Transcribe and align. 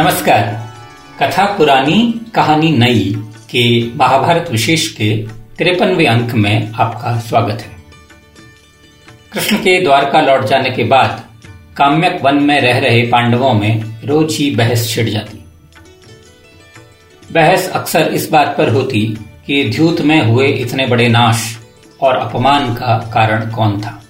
नमस्कार। 0.00 0.44
कथा 1.20 1.44
पुरानी 1.56 1.96
कहानी 2.34 2.70
नई 2.70 3.02
के 3.50 3.64
महाभारत 3.96 4.50
विशेष 4.50 4.86
के 4.88 5.08
तिरपनवे 5.58 6.06
अंक 6.06 6.32
में 6.34 6.72
आपका 6.72 7.18
स्वागत 7.20 7.60
है। 7.60 7.76
कृष्ण 9.32 9.56
के 9.56 9.78
द्वारका 9.84 10.20
लौट 10.20 10.44
जाने 10.44 10.70
के 10.70 10.84
बाद 10.84 11.22
काम्यक 11.76 12.20
वन 12.24 12.42
में 12.42 12.60
रह 12.60 12.78
रहे 12.78 13.02
पांडवों 13.02 13.52
में 13.54 13.84
रोज 14.04 14.36
ही 14.36 14.50
बहस 14.56 14.88
छिड़ 14.88 15.08
जाती। 15.08 15.44
बहस 17.32 17.70
अक्सर 17.70 18.14
इस 18.14 18.30
बात 18.30 18.56
पर 18.58 18.68
होती 18.68 19.06
कि 19.46 19.62
द्यूत 19.64 20.00
में 20.00 20.20
हुए 20.22 20.48
इतने 20.48 20.86
बड़े 20.86 21.08
नाश 21.08 21.56
और 22.00 22.16
अपमान 22.16 22.74
का 22.74 22.98
कारण 23.14 23.50
कौन 23.50 23.80
था? 23.80 24.00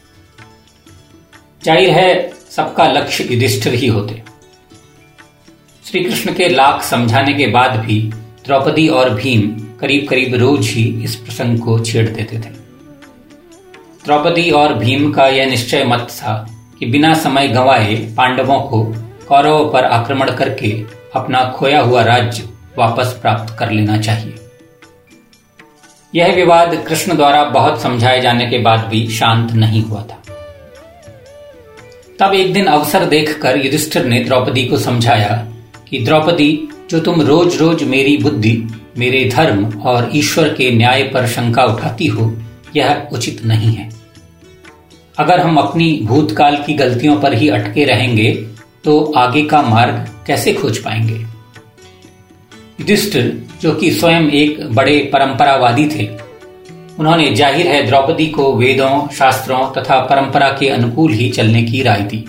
ज़ाहिर 1.65 1.91
है, 1.91 2.33
सबका 2.51 2.93
लक्ष्य 2.93 3.29
युधिष्ठिर 3.31 3.75
ही 3.75 3.87
होते। 3.87 4.30
श्री 5.91 6.05
कृष्ण 6.05 6.35
के 6.35 6.49
लाख 6.49 6.83
समझाने 6.83 7.33
के 7.35 7.47
बाद 7.47 7.71
भी 7.71 8.13
द्रौपदी 8.47 8.89
और 8.89 9.11
भीम 9.11 9.41
करीब 9.81 10.09
करीब 10.09 10.35
रोज 10.35 10.67
ही 10.67 11.05
इस 11.05 11.17
प्रसंग 11.17 11.59
को 11.59 11.79
छेड़ 11.79 12.09
देते 12.09 12.37
थे। 12.37 12.51
द्रौपदी 14.05 14.51
और 14.51 14.75
भीम 14.75 15.13
का 15.13 15.29
यह 15.29 15.51
निश्चय 15.51 15.85
मत 15.85 15.99
था 15.99 16.51
कि 16.79 16.87
बिना 16.87 17.15
समय 17.15 17.49
गंवाए 17.49 17.95
पांडवों 17.95 18.61
को 18.61 18.85
कौरवों 19.29 19.71
पर 19.71 19.85
आक्रमण 19.85 20.31
करके 20.37 20.85
अपना 21.15 21.45
खोया 21.45 21.81
हुआ 21.81 22.03
राज्य 22.03 22.49
वापस 22.79 23.19
प्राप्त 23.23 23.57
कर 23.59 23.71
लेना 23.71 23.99
चाहिए। 23.99 24.35
यह 26.15 26.35
विवाद 26.35 26.85
कृष्ण 26.89 27.17
द्वारा 27.17 27.45
बहुत 27.45 27.83
समझाए 27.83 28.21
जाने 28.21 28.47
के 28.47 28.59
बाद 28.59 28.81
भी 28.81 29.09
शांत 29.09 29.53
नहीं 29.53 29.83
हुआ 29.83 30.03
था। 30.03 30.23
तब 32.21 32.35
एक 32.35 32.53
दिन 32.53 32.67
अवसर 32.67 33.05
देखकर 33.05 33.57
युधिष्ठिर 33.57 34.05
ने 34.05 34.25
द्रौपदी 34.25 34.65
को 34.65 34.79
समझाया 34.79 35.47
कि 35.91 35.99
द्रौपदी, 35.99 36.69
जो 36.91 37.01
तुम 37.01 37.21
रोज 37.23 37.57
रोज 37.57 37.83
मेरी 37.85 38.17
बुद्धि, 38.17 38.53
मेरे 38.99 39.25
धर्म 39.29 39.65
और 39.81 40.11
ईश्वर 40.15 40.49
के 40.55 40.71
न्याय 40.71 41.03
पर 41.05 41.27
शंका 41.27 41.65
उठाती 41.65 42.07
हो, 42.07 42.33
यह 42.77 43.09
उचित 43.13 43.45
नहीं 43.45 43.73
है। 43.73 43.89
अगर 45.19 45.41
हम 45.41 45.57
अपनी 45.57 45.99
भूतकाल 46.03 46.57
की 46.57 46.75
गलतियों 46.75 47.17
पर 47.21 47.35
ही 47.35 47.49
अटके 47.49 47.85
रहेंगे 47.85 48.33
तो 48.85 49.01
आगे 49.17 49.43
का 49.43 49.61
मार्ग 49.63 50.07
कैसे 50.27 50.53
खोज 50.53 50.79
पाएँगे? 50.79 51.15
युधिष्ठिर, 52.81 53.47
जो 53.63 53.73
कि 53.75 53.91
स्वयं 53.91 54.29
एक 54.33 54.67
बड़े 54.75 54.99
परंपरावादी 55.13 55.87
थे, 55.89 56.09
उन्होंने 56.99 57.31
ज़ाहिर 57.35 57.67
है 57.67 57.87
द्रौपदी 57.87 58.27
को 58.29 58.53
वेदों, 58.55 59.09
शास्त्रों 59.09 59.59
तथा 59.73 59.99
परंपरा 60.05 60.49
के 60.51 60.69
अनुकूल 60.69 61.13
ही 61.13 61.29
चलने 61.31 61.63
की 61.63 61.83
राय 61.83 62.01
दी। 62.03 62.25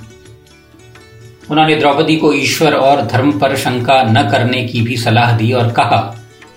उन्होंने 1.52 1.76
द्रौपदी 1.76 2.16
को 2.16 2.34
ईश्वर 2.34 2.74
और 2.74 3.02
धर्म 3.06 3.32
पर 3.40 3.56
शंका 3.58 4.02
न 4.04 4.30
करने 4.32 4.64
की 4.64 4.82
भी 4.82 4.98
सलाह 4.98 5.38
दी 5.38 5.52
और 5.54 5.72
कहा 5.72 5.98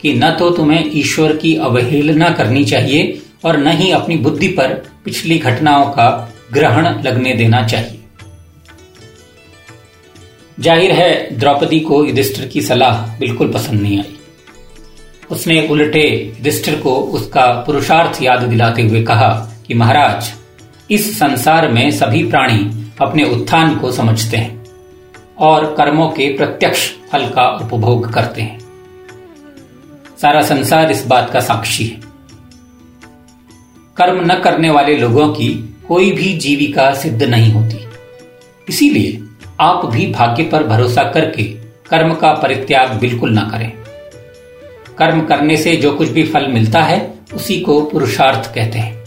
कि 0.02 0.12
न 0.14 0.30
तो 0.30 0.50
तुम्हें 0.50 0.90
ईश्वर 0.94 1.36
की 1.36 1.54
अवहेलना 1.56 2.28
करनी 2.30 2.64
चाहिए 2.64 3.22
और 3.44 3.56
न 3.58 3.72
ही 3.72 3.90
अपनी 3.90 4.16
बुद्धि 4.16 4.48
पर 4.48 4.74
पिछली 5.04 5.38
घटनाओं 5.38 5.90
का 5.90 6.08
ग्रहण 6.52 6.86
लगने 7.02 7.32
देना 7.32 7.62
चाहिए। 7.66 8.00
ज़ाहिर 10.58 10.92
है, 10.92 11.38
द्रौपदी 11.38 11.80
को 11.80 12.04
युधिष्ठिर 12.04 12.46
की 12.48 12.60
सलाह 12.62 13.06
बिल्कुल 13.18 13.52
पसंद 13.52 13.80
नहीं 13.80 13.98
आई। 13.98 14.16
उसने 15.30 15.66
उल्टे 15.68 16.08
युधिष्ठिर 16.08 16.74
को 16.80 16.94
उसका 16.94 17.50
पुरुषार्थ 17.66 18.22
याद 18.22 18.42
दिलाते 18.42 18.82
हुए 18.82 19.02
कहा 19.02 19.30
कि 19.66 19.74
महाराज, 19.74 20.32
इस 20.90 21.18
संसार 21.18 21.68
में 21.68 21.90
सभी 21.90 22.24
प्राणी 22.24 22.70
अपने 23.02 23.24
उत्थान 23.24 23.76
को 23.76 23.92
समझते 23.92 24.36
हैं। 24.36 24.63
और 25.38 25.74
कर्मों 25.74 26.08
के 26.08 26.36
प्रत्यक्ष 26.36 26.90
फल 27.12 27.28
का 27.28 27.48
उपभोग 27.48 28.12
करते 28.12 28.42
हैं। 28.42 28.60
सारा 30.22 30.42
संसार 30.42 30.90
इस 30.90 31.06
बात 31.06 31.30
का 31.30 31.40
साक्षी 31.40 31.84
है। 31.84 32.00
कर्म 33.96 34.32
न 34.32 34.38
करने 34.38 34.70
वाले 34.70 34.96
लोगों 34.96 35.28
की 35.28 35.76
कोई 35.88 36.12
भी 36.12 36.32
जीविका 36.32 36.94
सिद्ध 36.94 37.22
नहीं 37.22 37.52
होती। 37.52 37.88
इसीलिए 38.68 39.22
आप 39.60 39.86
भी 39.86 40.06
भाग्य 40.06 40.42
पर 40.42 40.64
भरोसा 40.64 41.02
करके 41.02 41.42
कर्म 41.90 42.14
का 42.14 42.32
परित्याग 42.32 42.92
बिल्कुल 42.92 43.30
ना 43.30 43.48
करें। 43.52 43.72
कर्म 44.98 45.20
करने 45.20 45.56
से 45.56 45.76
जो 45.76 45.92
कुछ 45.92 46.08
भी 46.08 46.22
फल 46.22 46.46
मिलता 46.46 46.82
है, 46.82 47.14
उसी 47.34 47.60
को 47.60 47.80
पुरुषार्थ 47.80 48.54
कहते 48.54 48.78
हैं। 48.78 49.04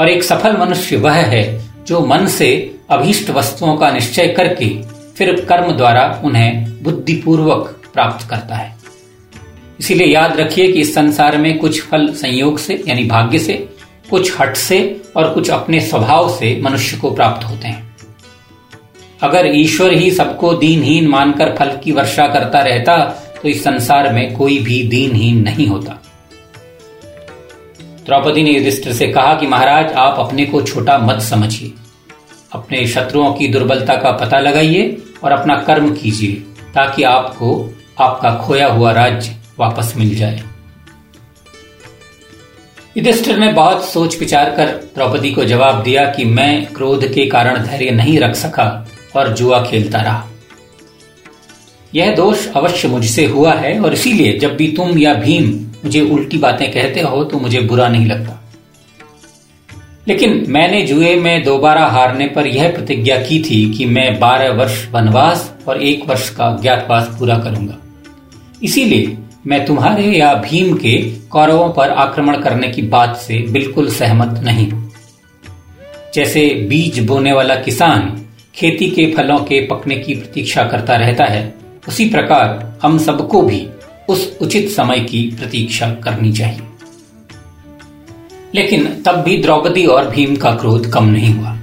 और 0.00 0.08
एक 0.08 0.22
सफल 0.22 0.56
मनुष्य 0.56 0.96
वह 0.96 1.12
है 1.12 1.64
जो 1.86 2.06
मन 2.06 2.26
से 2.26 2.76
अभीष्ट 2.90 3.30
वस्तुओं 3.30 3.76
का 3.76 3.90
निश्चय 3.90 4.26
करके 4.28 4.97
फिर 5.18 5.44
कर्म 5.44 5.72
द्वारा 5.72 6.20
उन्हें 6.24 6.82
बुद्धिपूर्वक 6.82 7.90
प्राप्त 7.94 8.28
करता 8.30 8.54
है। 8.54 8.76
इसीलिए 9.80 10.06
याद 10.06 10.36
रखिए 10.36 10.72
कि 10.72 10.80
इस 10.80 10.94
संसार 10.94 11.36
में 11.38 11.58
कुछ 11.58 11.82
फल 11.82 12.06
संयोग 12.14 12.58
से, 12.58 12.82
यानी 12.88 13.04
भाग्य 13.04 13.38
से, 13.38 13.54
कुछ 14.10 14.40
हट 14.40 14.56
से 14.56 15.00
और 15.16 15.32
कुछ 15.34 15.50
अपने 15.50 15.80
स्वभाव 15.80 16.28
से 16.36 16.60
मनुष्य 16.62 16.96
को 16.96 17.10
प्राप्त 17.10 17.44
होते 17.44 17.68
हैं। 17.68 17.96
अगर 19.22 19.46
ईश्वर 19.46 19.92
ही 19.92 20.10
सबको 20.10 20.52
दीनहीन 20.54 21.08
मानकर 21.08 21.54
फल 21.56 21.76
की 21.84 21.92
वर्षा 21.92 22.26
करता 22.28 22.60
रहता 22.60 22.96
तो 23.42 23.48
इस 23.48 23.62
संसार 23.64 24.12
में 24.12 24.36
कोई 24.36 24.58
भी 24.58 24.82
दीनहीन 24.88 25.42
नहीं 25.42 25.66
होता। 25.66 25.98
द्रौपदी 28.06 28.42
ने 28.42 28.50
युधिष्ठिर 28.50 28.92
से 28.92 29.06
कहा 29.06 29.34
कि 29.34 29.46
महाराज, 29.46 29.92
आप 29.92 30.18
अपने 30.18 30.46
को 30.46 30.62
छोटा 30.62 30.98
मत 30.98 31.20
समझिए। 31.22 31.72
अपने 32.52 32.86
शत्रुओं 32.86 33.32
की 33.32 33.48
दुर्बलता 33.48 33.94
का 33.94 34.12
पता 34.12 34.38
लगाइए 34.38 34.86
और 35.24 35.32
अपना 35.32 35.56
कर्म 35.62 35.94
कीजिए, 35.94 36.32
ताकि 36.74 37.02
आपको 37.02 37.74
आपका 38.00 38.34
खोया 38.36 38.66
हुआ 38.66 38.92
राज्य 38.92 39.36
वापस 39.58 39.92
मिल 39.96 40.14
जाए। 40.14 40.42
युधिष्ठिर 42.96 43.38
ने 43.38 43.52
बहुत 43.52 43.84
सोच 43.84 44.18
विचार 44.20 44.50
कर 44.50 44.66
द्रौपदी 44.94 45.32
को 45.32 45.44
जवाब 45.44 45.82
दिया 45.82 46.04
कि 46.12 46.24
मैं 46.24 46.66
क्रोध 46.66 47.04
के 47.04 47.26
कारण 47.26 47.62
धैर्य 47.66 47.90
नहीं 47.90 48.18
रख 48.18 48.34
सका 48.34 48.88
और 49.16 49.32
जुआ 49.32 49.62
खेलता 49.64 50.00
रहा। 50.00 50.24
यह 51.94 52.14
दोष 52.16 52.46
अवश्य 52.48 52.88
मुझसे 52.88 53.26
हुआ 53.26 53.52
है 53.54 53.78
और 53.80 53.92
इसीलिए 53.92 54.38
जब 54.38 54.56
भी 54.56 54.66
तुम 54.72 54.98
या 54.98 55.14
भीम 55.14 55.52
मुझे 55.84 56.00
उल्टी 56.00 56.38
बातें 56.38 56.70
कहते 56.72 57.00
हो 57.00 57.24
तो 57.24 57.38
मुझे 57.38 57.60
बुरा 57.60 57.88
नहीं 57.88 58.06
लगता। 58.06 58.37
लेकिन 60.08 60.44
मैंने 60.48 60.82
जुए 60.82 61.14
में 61.16 61.42
दोबारा 61.44 61.86
हारने 61.86 62.26
पर 62.26 62.46
यह 62.46 62.72
प्रतिज्ञा 62.72 63.16
की 63.22 63.38
थी 63.40 63.72
कि 63.72 63.86
मैं 63.86 64.18
बारह 64.20 64.52
वर्ष 64.52 64.86
वनवास 64.92 65.52
और 65.68 65.82
एक 65.82 66.08
वर्ष 66.08 66.28
का 66.30 66.50
ज्ञातवास 66.62 67.08
पूरा 67.18 67.38
करूँगा। 67.38 67.76
इसीलिए 68.62 69.16
मैं 69.46 69.64
तुम्हारे 69.64 70.04
या 70.18 70.32
भीम 70.34 70.74
के 70.76 70.96
कौरवों 71.30 71.68
पर 71.68 71.90
आक्रमण 71.90 72.40
करने 72.40 72.68
की 72.68 72.82
बात 72.82 73.16
से 73.16 73.38
बिल्कुल 73.48 73.90
सहमत 73.90 74.40
नहीं 74.44 74.70
जैसे 76.14 76.48
बीज 76.68 76.98
बोने 76.98 77.32
वाला 77.32 77.54
किसान 77.56 78.24
खेती 78.54 78.90
के 78.90 79.06
फलों 79.16 79.38
के 79.38 79.60
पकने 79.66 79.96
की 79.96 80.14
प्रतीक्षा 80.14 80.64
करता 80.64 80.96
रहता 80.96 81.24
है, 81.24 81.54
उसी 81.88 82.08
प्रकार 82.08 82.78
हम 82.82 82.98
सबको 82.98 83.42
भी 83.42 83.66
उस 84.08 84.38
उचित 84.40 84.68
समय 84.70 85.00
की 85.00 85.22
प्रतीक्षा 85.38 85.90
करनी 86.04 86.32
चाहिए। 86.32 86.67
लेकिन 88.54 88.86
तब 89.06 89.22
भी 89.22 89.36
द्रौपदी 89.42 89.86
और 89.86 90.08
भीम 90.08 90.36
का 90.36 90.54
क्रोध 90.54 90.90
कम 90.92 91.04
नहीं 91.04 91.34
हुआ। 91.34 91.56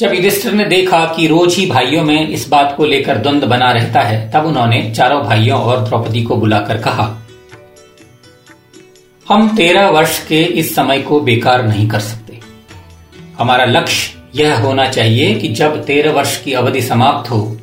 जब 0.00 0.14
युधिष्ठिर 0.14 0.52
ने 0.52 0.64
देखा 0.64 1.04
कि 1.06 1.26
रोज 1.26 1.54
ही 1.54 1.66
भाइयों 1.66 2.04
में 2.04 2.28
इस 2.28 2.48
बात 2.48 2.74
को 2.76 2.84
लेकर 2.84 3.18
द्वंद 3.18 3.44
बना 3.44 3.70
रहता 3.72 4.00
है, 4.00 4.30
तब 4.30 4.46
उन्होंने 4.46 4.90
चारों 4.90 5.22
भाइयों 5.22 5.60
और 5.60 5.84
द्रौपदी 5.84 6.22
को 6.22 6.36
बुलाकर 6.36 6.78
कहा, 6.78 7.04
हम 9.26 9.56
तेरह 9.56 9.88
वर्ष 9.88 10.18
के 10.26 10.42
इस 10.42 10.74
समय 10.74 11.00
को 11.00 11.20
बेकार 11.20 11.66
नहीं 11.66 11.88
कर 11.88 12.00
सकते। 12.00 12.40
हमारा 13.38 13.64
लक्ष्य 13.64 14.20
यह 14.34 14.58
होना 14.58 14.88
चाहिए 14.88 15.34
कि 15.34 15.48
जब 15.48 15.84
तेरह 15.84 16.12
वर्ष 16.12 16.36
की 16.42 16.52
अवधि 16.52 16.82
समाप्त 16.82 17.30
हो, 17.30 17.56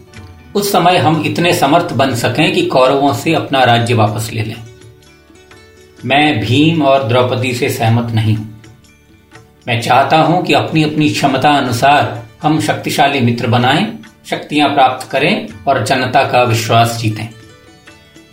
उस 0.56 0.72
समय 0.72 0.98
हम 0.98 1.22
इतने 1.26 1.54
समर्थ 1.54 1.94
बन 1.94 2.16
सकें 2.16 2.52
कि 2.54 2.66
कौरवों 2.66 3.14
से 3.14 3.34
अपना 3.34 3.64
राज्य 3.64 3.94
वापस 3.94 4.30
ले 4.34 4.44
लें। 4.44 4.56
मैं 6.06 6.40
भीम 6.40 6.82
और 6.82 7.08
द्रौपदी 7.08 7.54
से 7.54 7.70
सहमत 7.70 8.12
नहीं 8.12 8.36
हूँ। 8.36 8.62
मैं 9.68 9.82
चाहता 9.82 10.18
हूँ 10.18 10.46
कि 10.46 10.54
अपनी 10.54 10.84
अपनी 10.84 11.10
क्षमता 11.10 11.50
अनुसार 11.50 12.28
हम 12.42 12.62
शक्तिशाली 12.62 13.20
मित्र 13.20 13.48
बनाएँ, 13.48 14.00
शक्तियाँ 14.26 14.74
प्राप्त 14.74 15.12
करें 15.12 15.48
और 15.68 15.84
जनता 15.84 16.24
का 16.24 16.44
विश्वास 16.44 16.98
जीतें। 17.02 17.30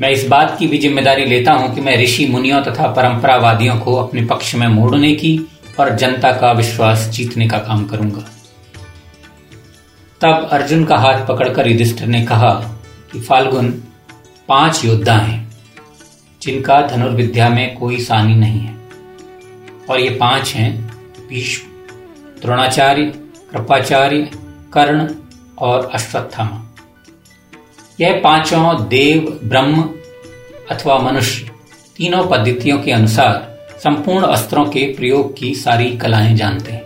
मैं 0.01 0.11
इस 0.11 0.29
बात 0.29 0.57
की 0.59 0.67
भी 0.67 0.79
ज़िम्मेदारी 0.79 1.25
लेता 1.25 1.53
हूँ 1.53 1.75
कि 1.75 1.81
मैं 1.81 2.03
ऋषि 2.03 2.27
मुनियों 2.27 2.63
तथा 2.63 2.87
परंपरावादियों 2.87 3.79
को 3.79 3.95
अपने 3.95 4.27
पक्ष 4.27 4.55
में 4.55 4.69
मोड़ने 4.69 5.12
की 5.12 5.41
और 5.81 5.97
जनता 5.97 6.33
का 6.33 6.53
विश्वास 6.53 7.09
जीतने 7.09 7.49
का 7.49 7.59
काम 7.59 7.87
करूँगा। 7.87 8.25
तब 10.21 10.49
अर्जुन 10.53 10.85
का 10.85 10.97
हाथ 10.97 11.27
पकड़कर 11.27 11.69
युधिष्ठिर 11.69 12.09
ने 12.09 12.23
कहा 12.23 12.51
कि, 13.12 13.21
फाल्गुन, 13.21 13.83
पाँच 14.49 14.85
योद्धा 14.85 15.17
हैं। 15.17 15.46
जिनका 16.47 16.81
धनुर्विद्या 16.81 17.49
में 17.49 17.77
कोई 17.77 17.99
सानी 17.99 18.35
नहीं 18.35 18.61
है। 18.61 18.77
और 19.91 20.01
ये 20.01 20.11
पाँच 20.11 20.55
हैं, 20.55 20.93
भीष्म, 21.29 21.69
द्रोणाचार्य, 22.43 23.03
कृपाचार्य, 23.51 24.31
कर्ण 24.73 25.15
और 25.59 25.91
अश्वत्थामा। 25.95 26.75
यह 28.01 28.21
पाँचों 28.25 28.89
देव, 28.89 29.41
ब्रह्म 29.45 29.83
अथवा 30.71 30.99
मनुष्य, 30.99 31.51
तीनों 31.97 32.27
पद्धतियों 32.27 32.79
के 32.79 32.93
अनुसार 32.93 33.57
संपूर्ण 33.79 34.25
अस्त्रों 34.25 34.65
के 34.65 34.95
प्रयोग 34.95 35.37
की 35.37 35.55
सारी 35.55 35.97
कलाएँ 35.97 36.35
जानते 36.35 36.73
हैं। 36.73 36.83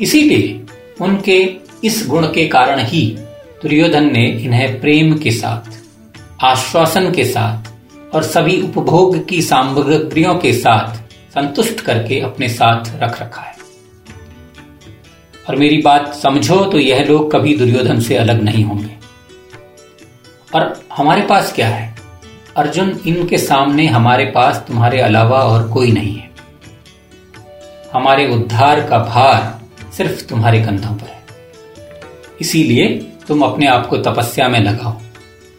इसीलिए 0.00 0.62
उनके 1.00 1.56
इस 1.84 2.06
गुण 2.08 2.26
के 2.26 2.48
कारण 2.48 2.80
ही 2.80 3.16
दुर्योधन 3.62 4.12
ने 4.12 4.26
इन्हें 4.26 4.80
प्रेम 4.80 5.18
के 5.18 5.30
साथ, 5.30 5.82
आश्वासन 6.44 7.12
के 7.12 7.24
साथ 7.24 7.73
और 8.14 8.22
सभी 8.22 8.62
उपभोग 8.62 9.26
की 9.26 9.42
सामग्रियों 9.42 10.34
के 10.34 10.52
साथ 10.52 10.96
संतुष्ट 11.34 11.80
करके 11.80 12.20
अपने 12.20 12.48
साथ 12.48 13.02
रख 13.02 13.22
रखा 13.22 13.42
है। 13.42 13.56
और 15.48 15.56
मेरी 15.56 15.82
बात 15.82 16.14
समझो 16.14 16.64
तो 16.64 16.78
यह 16.78 17.04
लोग 17.04 17.32
कभी 17.32 17.56
दुर्योधन 17.56 18.00
से 18.00 18.16
अलग 18.16 18.42
नहीं 18.42 18.64
होंगे। 18.64 18.96
और 20.54 20.84
हमारे 20.96 21.22
पास 21.22 21.52
क्या 21.52 21.68
है? 21.68 21.94
अर्जुन 22.56 23.00
इनके 23.06 23.38
सामने 23.38 23.86
हमारे 23.86 24.24
पास 24.24 24.64
तुम्हारे 24.68 25.00
अलावा 25.00 25.38
और 25.38 25.68
कोई 25.68 25.92
नहीं 25.92 26.16
है। 26.16 26.30
हमारे 27.92 28.34
उद्धार 28.34 28.88
का 28.88 28.98
भार 28.98 29.60
सिर्फ़ 29.92 30.26
तुम्हारे 30.26 30.64
कंधों 30.64 30.94
पर 30.94 31.06
है। 31.06 31.22
इसीलिए 32.40 32.88
तुम 33.28 33.42
अपने 33.42 33.66
आप 33.66 33.86
को 33.86 33.96
तपस्या 33.96 34.48
में 34.48 34.60
लगाओ। 34.60 34.92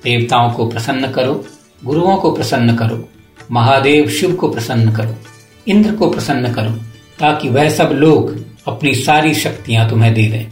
देवताओं 0.03 0.51
को 0.51 0.69
प्रसन्न 0.69 1.11
करो। 1.11 1.45
गुरुओं 1.81 2.15
को 2.17 2.31
प्रसन्न 2.31 2.75
करो, 2.75 3.07
महादेव 3.51 4.09
शिव 4.09 4.35
को 4.35 4.49
प्रसन्न 4.49 4.91
करो, 4.91 5.15
इंद्र 5.67 5.91
को 5.91 6.09
प्रसन्न 6.09 6.53
करो, 6.53 6.71
ताकि 7.19 7.49
वह 7.49 7.69
सब 7.69 7.89
लोग 7.93 8.35
अपनी 8.67 8.93
सारी 8.95 9.33
शक्तियाँ 9.33 9.89
तुम्हें 9.89 10.13
दे 10.13 10.27
दें। 10.27 10.45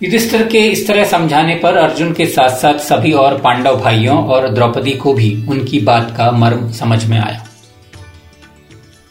युधिष्ठिर 0.00 0.46
के 0.46 0.58
इस 0.68 0.86
तरह 0.86 1.04
समझाने 1.04 1.54
पर 1.54 1.76
अर्जुन 1.76 2.12
के 2.12 2.26
साथ 2.26 2.56
साथ 2.56 2.78
सभी 2.78 3.12
और 3.14 3.38
पांडव 3.40 3.80
भाइयों 3.80 4.16
और 4.24 4.48
द्रौपदी 4.48 4.92
को 4.92 5.12
भी 5.14 5.34
उनकी 5.48 5.80
बात 5.80 6.14
का 6.16 6.30
मर्म 6.30 6.70
समझ 6.72 7.04
में 7.04 7.18
आया। 7.18 7.44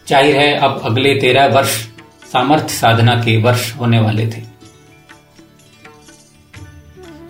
ज़ाहिर 0.08 0.36
है, 0.36 0.54
अब 0.56 0.82
अगले 0.86 1.14
तेरह 1.20 1.48
वर्ष 1.48 1.78
सामर्थ्य 2.32 2.74
साधना 2.74 3.16
के 3.16 3.42
वर्ष 3.42 3.74
होने 3.76 4.00
वाले 4.00 4.28
थे। 4.28 4.55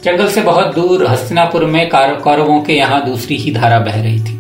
जंगल 0.05 0.27
से 0.27 0.41
बहुत 0.41 0.75
दूर 0.75 1.05
हस्तिनापुर 1.07 1.63
में 1.65 1.89
कौरवों 1.89 2.59
के 2.61 2.73
यहाँ 2.73 3.05
दूसरी 3.05 3.35
ही 3.35 3.51
धारा 3.51 3.77
बह 3.79 4.01
रही 4.01 4.19
थी। 4.19 4.33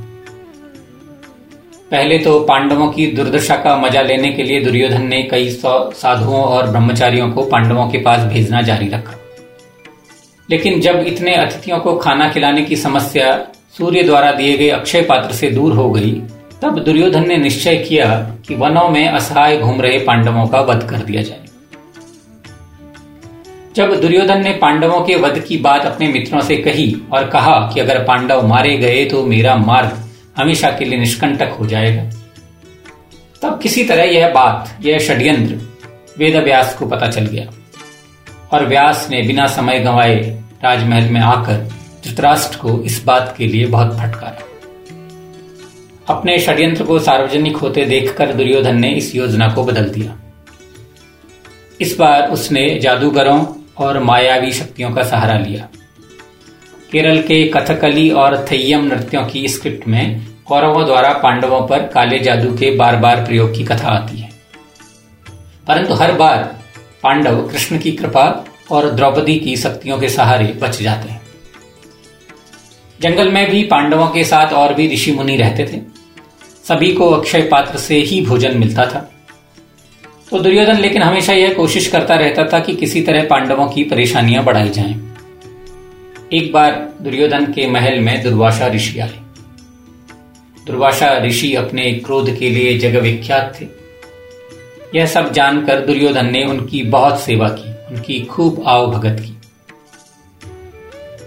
पहले 1.91 2.17
तो 2.17 2.39
पांडवों 2.39 2.87
की 2.87 3.07
दुर्दशा 3.07 3.55
का 3.55 3.75
मज़ा 3.77 4.01
लेने 4.01 4.31
के 4.31 4.43
लिए 4.43 4.59
दुर्योधन 4.63 5.05
ने 5.07 5.21
कई 5.23 5.49
सौ 5.51 5.71
साधुओं 5.93 6.41
और 6.41 6.69
ब्रह्मचारियों 6.69 7.29
को 7.31 7.43
पांडवों 7.45 7.87
के 7.89 7.97
पास 7.97 8.19
भेजना 8.23 8.61
जारी 8.61 8.87
रखा। 8.89 9.15
लेकिन 10.49 10.79
जब 10.81 10.99
इतने 11.07 11.35
अतिथियों 11.35 11.79
को 11.79 11.95
खाना 11.95 12.29
खिलाने 12.29 12.63
की 12.63 12.75
समस्या 12.75 13.33
सूर्य 13.77 14.03
द्वारा 14.03 14.31
दिए 14.31 14.57
गए 14.57 14.69
अक्षय 14.71 15.01
पात्र 15.01 15.33
से 15.33 15.49
दूर 15.49 15.73
हो 15.73 15.89
गई, 15.91 16.11
तब 16.61 16.79
दुर्योधन 16.79 17.27
ने 17.27 17.37
निश्चय 17.37 17.77
किया 17.79 18.07
कि 18.47 18.55
वनों 18.55 18.87
में 18.89 19.07
असहाय 19.07 19.57
घूम 19.57 19.81
रहे 19.81 19.97
पांडवों 20.01 20.45
का 20.47 20.61
वध 20.61 20.87
कर 20.89 20.97
दिया 20.99 21.21
जाए। 21.21 21.44
जब 23.75 23.93
दुर्योधन 24.01 24.41
ने 24.43 24.51
पांडवों 24.53 25.01
के 25.01 25.15
वध 25.15 25.39
की 25.39 25.57
बात 25.57 25.85
अपने 25.85 26.07
मित्रों 26.07 26.41
से 26.41 26.55
कही 26.57 26.95
और 27.13 27.29
कहा 27.29 27.55
कि 27.73 27.79
अगर 27.79 28.03
पांडव 28.03 28.47
मारे 28.47 28.75
गए 28.77 29.03
तो 29.05 29.23
मेरा 29.25 29.55
मार्ग 29.55 29.97
हमेशा 30.37 30.69
के 30.71 30.85
लिए 30.85 30.99
निष्कंटक 30.99 31.55
हो 31.59 31.65
जाएगा। 31.65 32.03
तब 33.41 33.59
किसी 33.61 33.83
तरह 33.83 34.03
यह 34.03 34.29
बात, 34.29 34.77
यह 34.81 34.99
षड्यंत्र 34.99 35.55
वेद 36.17 36.35
व्यास 36.35 36.75
को 36.75 36.85
पता 36.85 37.07
चल 37.07 37.25
गया 37.25 37.47
और 38.51 38.65
व्यास 38.65 39.07
ने 39.11 39.21
बिना 39.21 39.47
समय 39.47 39.79
गंवाए 39.79 40.15
राजमहल 40.63 41.09
में 41.09 41.21
आकर 41.21 41.57
धृतराष्ट्र 42.05 42.57
को 42.57 42.81
इस 42.83 43.03
बात 43.05 43.35
के 43.37 43.47
लिए 43.47 43.65
बहुत 43.65 43.93
फटकारा। 43.99 44.41
अपने 46.09 46.37
षड्यंत्र 46.39 46.83
को 46.83 46.99
सार्वजनिक 46.99 47.57
होते 47.57 47.85
देखकर 47.85 48.33
दुर्योधन 48.33 48.79
ने 48.79 48.93
इस 48.93 49.15
योजना 49.15 49.47
को 49.47 49.63
बदल 49.63 49.89
दिया। 49.89 50.17
इस 51.81 51.95
बार 51.99 52.29
उसने 52.29 52.67
जादूगरों 52.79 53.43
और 53.77 54.03
मायावी 54.03 54.51
शक्तियों 54.51 54.91
का 54.91 55.03
सहारा 55.03 55.37
लिया। 55.37 55.69
केरल 56.91 57.21
के 57.21 57.47
कथकली 57.47 58.09
और 58.09 58.45
थैयम 58.51 58.85
नृत्यों 58.85 59.25
की 59.25 59.47
स्क्रिप्ट 59.47 59.87
में 59.87 60.27
कौरवों 60.45 60.85
द्वारा 60.85 61.13
पांडवों 61.13 61.67
पर 61.67 61.79
काले 61.79 62.19
जादू 62.19 62.57
के 62.57 62.75
बार 62.75 62.95
बार 62.95 63.25
प्रयोग 63.25 63.57
की 63.57 63.63
कथा 63.63 63.87
आती 63.87 64.17
है। 64.17 64.29
परंतु 65.67 65.93
हर 65.93 66.11
बार 66.11 66.59
पांडव 67.03 67.47
कृष्ण 67.47 67.79
की 67.79 67.91
कृपा 67.91 68.45
और 68.71 68.91
द्रौपदी 68.91 69.35
की 69.39 69.57
शक्तियों 69.57 69.99
के 69.99 70.09
सहारे 70.09 70.45
बच 70.45 70.81
जाते 70.81 71.09
हैं। 71.09 71.21
जंगल 73.01 73.31
में 73.31 73.49
भी 73.49 73.63
पांडवों 73.63 74.07
के 74.07 74.23
साथ 74.23 74.53
और 74.53 74.73
भी 74.73 74.93
ऋषि 74.93 75.11
मुनि 75.11 75.35
रहते 75.35 75.65
थे। 75.65 75.81
सभी 76.67 76.93
को 76.93 77.09
अक्षय 77.09 77.41
पात्र 77.41 77.77
से 77.77 77.95
ही 77.95 78.25
भोजन 78.25 78.57
मिलता 78.57 78.85
था। 78.85 79.11
तो 80.31 80.39
दुर्योधन 80.39 80.77
लेकिन 80.77 81.01
हमेशा 81.01 81.33
यह 81.33 81.53
कोशिश 81.53 81.87
करता 81.87 82.15
रहता 82.15 82.43
था 82.53 82.59
कि 82.59 82.75
किसी 82.75 83.01
तरह 83.01 83.23
पांडवों 83.23 83.67
की 83.67 83.83
परेशानियाँ 83.83 84.43
बढ़ाई 84.43 84.69
जाएँ। 84.69 85.15
एक 86.33 86.51
बार 86.53 86.93
दुर्योधन 87.01 87.45
के 87.45 87.67
महल 87.67 87.99
में 87.99 88.23
दुर्वासा 88.23 88.67
ऋषि 88.67 88.99
आए। 88.99 89.19
दुर्वासा 90.67 91.17
ऋषि 91.17 91.55
अपने 91.55 91.91
क्रोध 91.91 92.37
के 92.37 92.49
लिए 92.49 92.77
जग 92.77 92.95
विख्यात 92.95 93.57
थे। 93.61 93.65
यह 94.95 95.05
सब 95.05 95.31
जानकर 95.33 95.79
दुर्योधन 95.79 96.25
ने 96.25 96.43
उनकी 96.43 96.83
बहुत 96.83 97.21
सेवा 97.21 97.49
की, 97.49 97.95
उनकी 97.95 98.19
खूब 98.19 98.63
आओ 98.67 98.91
भगत 98.91 99.19
की। 99.19 99.31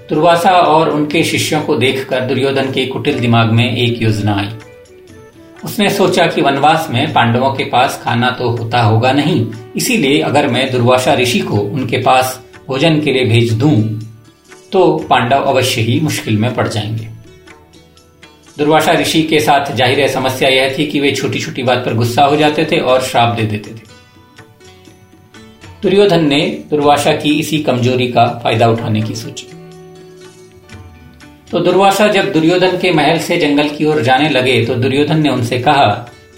दुर्वासा 0.09 0.51
और 0.51 0.89
उनके 0.89 1.23
शिष्यों 1.23 1.63
को 1.63 1.77
देखकर 1.77 2.21
दुर्योधन 2.21 2.73
के 2.73 2.87
कुटिल 2.87 3.19
दिमाग 3.21 3.53
में 3.53 3.77
एक 3.77 4.03
योजना 4.03 4.37
आई। 4.37 4.49
उसने 5.65 5.89
सोचा 5.91 6.27
कि 6.27 6.43
वनवास 6.43 6.87
में 6.91 7.13
पांडवों 7.13 7.53
के 7.55 7.65
पास 7.65 8.01
खाना 8.05 8.31
तो 8.31 8.51
होता 8.51 8.83
होगा 8.83 9.13
नहीं, 9.13 9.47
इसीलिए 9.77 10.21
अगर 10.21 10.49
मैं 10.49 10.71
दुर्वासा 10.73 11.15
ऋषि 11.15 11.39
को 11.41 11.57
उनके 11.57 11.99
पास 12.03 12.41
भोजन 12.69 13.01
के 13.01 13.13
लिए 13.13 13.25
भेज 13.25 13.53
दूँ 13.53 13.77
तो 14.73 14.87
पांडव 15.11 15.43
अवश्य 15.43 15.81
ही 15.81 15.99
मुश्किल 16.01 16.37
में 16.39 16.55
पड़ 16.55 16.67
जाएँगे। 16.69 17.09
दुर्वासा 18.57 18.93
ऋषि 18.93 19.23
के 19.23 19.41
साथ 19.41 19.73
ज़ाहिर 19.73 20.01
है 20.01 20.09
समस्या 20.09 20.49
यह 20.49 20.75
थी 20.79 20.87
कि 20.87 21.01
वे 21.01 21.13
छोटी 21.13 21.41
छोटी 21.41 21.63
बात 21.63 21.85
पर 21.85 21.95
गुस्सा 21.95 22.25
हो 22.25 22.37
जाते 22.37 22.65
थे 22.73 22.79
और 22.79 23.03
श्राप 23.03 23.37
दे 23.37 23.43
देते 23.43 23.71
थे। 23.71 23.87
दुर्योधन 25.83 26.29
ने 26.29 26.41
दुर्वासा 26.71 27.13
की 27.13 27.39
इसी 27.41 27.59
कमज़ोरी 27.59 28.09
का 28.13 28.27
फ़ायदा 28.45 28.69
उठाने 28.69 29.03
की 29.03 29.15
सोची। 29.15 29.47
तो 31.51 31.59
दुर्वासा 31.61 32.07
जब 32.09 32.33
दुर्योधन 32.33 32.77
के 32.79 32.91
महल 32.91 33.19
से 33.19 33.37
जंगल 33.37 33.69
की 33.69 33.85
ओर 33.85 34.01
जाने 34.03 34.29
लगे 34.29 34.65
तो 34.67 34.75
दुर्योधन 34.75 35.21
ने 35.21 35.29
उनसे 35.29 35.59
कहा 35.59 35.87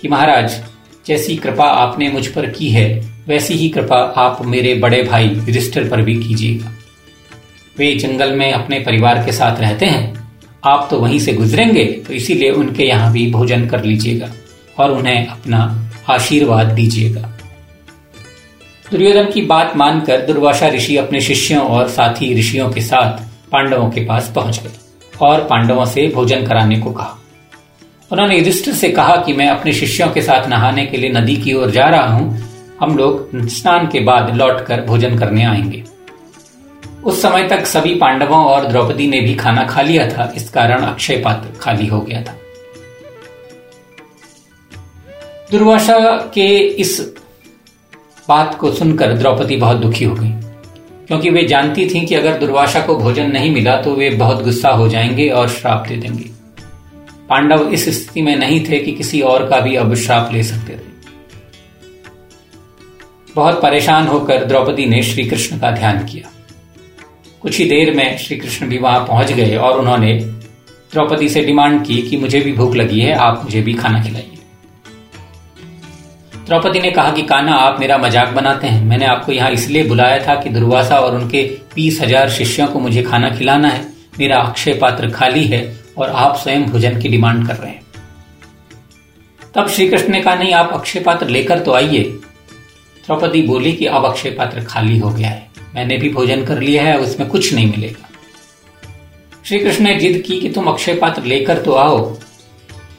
कि 0.01 0.09
महाराज, 0.09 0.61
जैसी 1.07 1.37
कृपा 1.37 1.65
आपने 1.65 2.09
मुझ 2.09 2.27
पर 2.27 2.49
की 2.51 2.69
है, 2.69 2.89
वैसी 3.29 3.55
ही 3.55 3.69
कृपा 3.69 3.97
आप 4.17 4.45
मेरे 4.47 4.75
बड़े 4.75 5.03
भाई 5.03 5.27
युधिष्ठिर 5.27 5.89
पर 5.89 6.03
भी 6.03 6.15
कीजिएगा। 6.19 6.73
वे 7.77 7.95
जंगल 7.97 8.33
में 8.33 8.53
अपने 8.53 8.79
परिवार 8.81 9.25
के 9.25 9.33
साथ 9.33 9.61
रहते 9.61 9.87
हैं। 9.87 10.29
आप 10.65 10.87
तो 10.91 10.99
वहीं 10.99 11.19
से 11.19 11.33
गुजरेंगे 11.33 11.85
तो 12.07 12.13
इसीलिए 12.15 12.51
उनके 12.53 12.85
यहाँ 12.85 13.13
भी 13.13 13.31
भोजन 13.31 13.67
कर 13.67 13.85
लीजिएगा 13.85 14.31
और 14.79 14.91
उन्हें 14.91 15.27
अपना 15.27 15.61
आशीर्वाद 16.11 16.73
दीजिएगा। 16.73 17.21
दुर्योधन 18.87 19.31
की 19.31 19.43
बात 19.45 19.77
मानकर 19.77 20.27
दुर्वासा 20.27 20.69
ऋषि 20.69 20.97
अपने 20.97 21.21
शिष्यों 21.21 21.63
और 21.63 21.89
साथी 21.89 22.35
ऋषियों 22.39 22.71
के 22.71 22.81
साथ 22.83 23.23
पांडवों 23.53 23.91
के 23.91 24.05
पास 24.07 24.33
पहुँच 24.35 24.61
गए। 24.63 24.79
और 25.23 25.45
पांडवों 25.45 25.85
से 25.85 26.09
भोजन 26.09 26.47
कराने 26.47 26.79
को 26.79 26.91
कहा। 26.91 27.17
उन्होंने 28.13 28.39
युधिष्ठिर 28.39 28.75
से 28.75 28.89
कहा 28.89 29.17
कि 29.17 29.33
मैं 29.33 29.49
अपने 29.49 29.73
शिष्यों 29.73 30.09
के 30.09 30.23
साथ 30.23 30.49
नहाने 30.49 30.87
के 30.87 30.97
लिए 30.97 31.11
नदी 31.11 31.37
की 31.37 31.53
ओर 31.53 31.71
जा 31.71 31.85
रहा 31.85 32.07
हूँ। 32.07 32.51
हम 32.81 32.97
लोग 32.97 33.31
स्नान 33.49 33.87
के 33.87 34.01
बाद 34.01 34.37
लौटकर 34.37 34.81
भोजन 34.81 35.19
करने 35.19 35.45
आएँगे। 35.45 35.85
उस 37.05 37.23
समय 37.23 37.49
तक 37.49 37.67
सभी 37.67 37.95
पांडवों 37.95 38.45
और 38.45 38.67
द्रौपदी 38.67 39.07
ने 39.07 39.21
भी 39.21 39.35
खाना 39.35 39.65
खा 39.65 39.83
लिया 39.83 40.09
था। 40.09 40.33
इस 40.37 40.51
कारण 40.51 40.83
अक्षय 40.83 41.17
पात्र 41.17 41.59
खाली 41.61 41.87
हो 41.87 42.01
गया 42.01 42.23
था। 42.23 42.37
दुर्वासा 45.51 46.17
के 46.35 46.59
इस 46.59 47.15
बात 48.29 48.55
को 48.55 48.73
सुनकर 48.73 49.13
द्रौपदी 49.13 49.57
बहुत 49.57 49.77
दुखी 49.77 50.05
हो 50.05 50.15
गई। 50.15 50.50
क्योंकि 51.11 51.31
वे 51.31 51.43
जानती 51.43 51.87
थीं 51.87 52.07
कि 52.07 52.15
अगर 52.15 52.39
दुर्वासा 52.39 52.81
को 52.81 52.97
भोजन 52.97 53.31
नहीं 53.31 53.51
मिला 53.51 53.77
तो 53.77 53.95
वे 53.95 54.11
बहुत 54.11 54.45
गुस्सा 54.45 54.69
हो 54.69 54.89
जाएँगे 54.89 55.29
और 55.29 55.49
श्राप 55.49 55.87
दे 55.89 55.97
देंगे। 55.97 56.25
पांडव 57.29 57.71
इस 57.73 57.89
स्थिति 57.89 58.23
में 58.23 58.37
नहीं 58.37 58.65
थे 58.65 58.79
कि 58.79 58.93
किसी 58.93 59.21
और 59.21 59.49
का 59.49 59.61
भी 59.61 59.75
अब 59.75 59.95
श्राप 59.95 60.31
ले 60.33 60.43
सकते 60.43 60.73
थे। 60.73 60.89
बहुत 63.35 63.63
परेशान 63.63 64.07
होकर 64.07 64.45
द्रौपदी 64.45 64.87
ने 64.87 65.03
श्री 65.03 65.25
कृष्ण 65.25 65.59
का 65.59 65.71
ध्यान 65.71 65.99
किया। 65.99 66.31
कुछ 67.41 67.59
ही 67.59 67.65
देर 67.65 67.95
में 67.95 68.19
श्री 68.19 68.37
कृष्ण 68.37 68.67
भी 68.67 68.79
वहाँ 68.79 69.01
पहुँच 69.01 69.33
गए 69.33 69.57
और 69.57 69.79
उन्होंने 69.79 70.15
द्रौपदी 70.93 71.29
से 71.29 71.45
डिमांड 71.45 71.85
की 71.85 72.03
कि 72.03 72.17
मुझे 72.17 72.41
भी 72.41 72.53
भूख 72.53 72.75
लगी 72.75 73.01
है, 73.01 73.13
आप 73.13 73.41
मुझे 73.45 73.63
भी 73.63 73.75
खाना 73.75 74.03
खिलाइए। 74.03 74.30
द्रौपदी 76.51 76.81
ने 76.81 76.91
कहा 76.91 77.11
कि 77.13 77.23
काना 77.23 77.55
आप 77.55 77.81
मेरा 77.81 77.99
मज़ाक 77.99 78.29
बनाते 78.29 78.67
हैं। 78.67 78.85
मैंने 78.85 79.07
आपको 79.07 79.33
यहाँ 79.33 79.51
इसलिए 79.51 79.85
बुलाया 79.85 80.27
था 80.29 80.35
कि 80.35 80.51
दुर्वासा 80.51 80.97
और 80.97 81.15
उनके 81.15 81.43
बीस 81.75 82.01
हज़ार 82.01 82.31
शिष्यों 82.31 82.67
को 82.67 82.81
मुझे 82.81 83.03
खाना 83.03 83.31
खिलाना 83.31 83.69
है। 83.69 83.87
मेरा 84.19 84.39
अक्षय 84.39 84.73
पात्र 84.73 85.11
खाली 85.11 85.45
है 85.45 85.79
और 85.99 86.11
आप 86.11 86.37
स्वयं 86.37 86.65
भोजन 86.65 87.01
की 87.01 87.09
डिमांड 87.09 87.47
कर 87.47 87.55
रहे 87.55 87.71
हैं। 87.71 87.83
तब 89.55 89.69
श्री 89.69 89.89
कृष्ण 89.89 90.09
ने 90.09 90.21
कहा, 90.21 90.35
नहीं, 90.35 90.53
आप 90.53 90.73
अक्षय 90.73 91.01
पात्र 91.01 91.29
लेकर 91.29 91.59
तो 91.59 91.73
आइए। 91.73 92.03
द्रौपदी 93.07 93.43
बोली 93.43 93.73
कि, 93.73 93.87
अब 93.87 94.05
अक्षय 94.05 94.31
पात्र 94.31 94.65
खाली 94.65 94.99
हो 94.99 95.11
गया 95.11 95.29
है। 95.29 95.49
मैंने 95.75 95.97
भी 95.97 96.09
भोजन 96.09 96.45
कर 96.45 96.61
लिया 96.61 96.83
है, 96.83 96.99
उसमें 96.99 97.29
कुछ 97.29 97.55
नहीं 97.55 97.71
मिलेगा। 97.71 98.09
श्री 99.45 99.59
कृष्ण 99.59 99.85
ने 99.85 99.95
जिद 99.95 100.23
की 100.27 100.41
कि, 100.41 100.49
तुम 100.49 100.67
अक्षय 100.67 100.95
पात्र 100.95 101.23
लेकर 101.23 101.63
तो 101.63 101.73
आओ। 101.73 102.17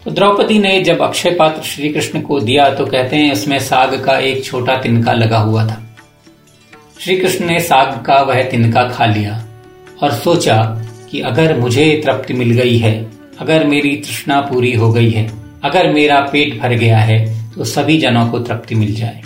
तो 0.06 0.12
द्रौपदी 0.12 0.58
ने 0.60 0.80
जब 0.82 1.02
अक्षय 1.02 1.32
पात्र 1.32 1.62
श्री 1.62 1.90
कृष्ण 1.90 2.22
को 2.22 2.40
दिया 2.40 2.70
तो 2.70 2.86
कहते 2.86 3.16
हैं, 3.16 3.32
उसमें 3.32 3.60
साग 3.60 3.94
का 4.04 4.18
एक 4.20 4.44
छोटा 4.46 4.78
तिनका 4.78 5.14
लगा 5.14 5.38
हुआ 5.38 5.66
था। 5.66 5.78
श्री 7.00 7.16
कृष्ण 7.18 7.46
ने 7.46 7.60
साग 7.60 8.02
का 8.06 8.22
वह 8.22 8.42
तिनका 8.44 8.88
खा 8.90 9.06
लिया 9.06 9.44
और 10.04 10.12
सोचा 10.14 10.58
कि 11.12 11.20
अगर 11.22 11.58
मुझे 11.60 12.02
तृप्ति 12.06 12.34
मिल 12.34 12.52
गई 12.52 12.78
है, 12.78 12.94
अगर 13.40 13.66
मेरी 13.68 13.96
तृष्णा 13.98 14.40
पूरी 14.42 14.74
हो 14.74 14.92
गई 14.94 15.10
है, 15.10 15.30
अगर 15.64 15.92
मेरा 15.94 16.20
पेट 16.32 16.60
भर 16.62 16.74
गया 16.74 16.98
है 17.00 17.20
तो 17.54 17.64
सभी 17.66 17.98
जनों 17.98 18.28
को 18.30 18.40
तृप्ति 18.40 18.76
मिल 18.76 18.94
जाए। 18.96 19.22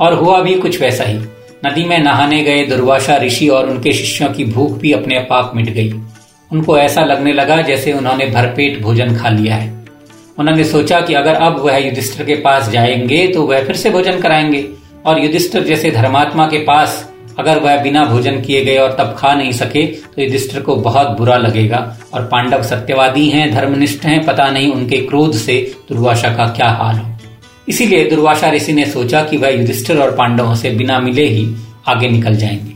और 0.00 0.14
हुआ 0.14 0.40
भी 0.40 0.54
कुछ 0.54 0.80
वैसा 0.80 1.04
ही। 1.04 1.18
नदी 1.66 1.84
में 1.84 1.98
नहाने 1.98 2.42
गए 2.42 2.64
दुर्वासा 2.66 3.16
ऋषि 3.16 3.48
और 3.48 3.68
उनके 3.70 3.92
शिष्यों 3.92 4.28
की 4.30 4.44
भूख 4.44 4.78
भी 4.78 4.92
अपने 4.92 5.18
पाप 5.20 5.52
मिट 5.56 5.70
गई। 5.70 5.92
उनको 6.54 6.76
ऐसा 6.78 7.04
लगने 7.04 7.32
लगा 7.32 7.60
जैसे 7.62 7.92
उन्होंने 7.92 8.26
भरपेट 8.26 8.80
भोजन 8.82 9.16
खा 9.16 9.28
लिया 9.28 9.54
है। 9.54 9.72
उन्होंने 10.38 10.64
सोचा 10.64 11.00
कि 11.00 11.14
अगर 11.14 11.34
अब 11.34 11.58
वह 11.58 11.76
युधिष्ठिर 11.76 12.26
के 12.26 12.34
पास 12.34 12.68
जाएँगे 12.68 13.26
तो 13.28 13.42
वह 13.42 13.64
फिर 13.64 13.76
से 13.76 13.90
भोजन 13.90 14.20
कराएँगे। 14.20 14.68
और 15.06 15.22
युधिष्ठिर 15.22 15.64
जैसे 15.64 15.90
धर्मात्मा 15.90 16.46
के 16.46 16.58
पास 16.58 17.10
अगर 17.38 17.58
वह 17.58 17.76
बिना 17.76 18.04
भोजन 18.04 18.40
किए 18.40 18.64
गए 18.64 18.76
और 18.76 18.92
तब 18.92 19.14
खा 19.18 19.32
नहीं 19.34 19.52
सके 19.52 19.86
तो 19.86 20.22
युधिष्ठिर 20.22 20.60
को 20.60 20.76
बहुत 20.76 21.08
बुरा 21.18 21.36
लगेगा। 21.36 21.96
और 22.14 22.22
पांडव 22.22 22.62
सत्यवादी 22.62 23.28
हैं, 23.28 23.50
धर्मनिष्ठ 23.54 24.04
हैं, 24.04 24.24
पता 24.26 24.48
नहीं 24.50 24.72
उनके 24.72 24.96
क्रोध 24.96 25.34
से 25.34 25.58
दुर्वासा 25.88 26.34
का 26.34 26.46
क्या 26.46 26.68
हाल 26.68 26.96
हो। 26.96 27.10
इसीलिए 27.68 28.04
दुर्वासा 28.10 28.50
ऋषि 28.50 28.72
ने 28.72 28.84
सोचा 28.86 29.22
कि 29.24 29.36
वह 29.36 29.48
युधिष्ठिर 29.48 29.98
और 29.98 30.10
पांडवों 30.10 30.54
से 30.54 30.70
बिना 30.70 30.98
मिले 31.00 31.26
ही 31.26 31.54
आगे 31.88 32.08
निकल 32.08 32.36
जाएँगे। 32.36 32.72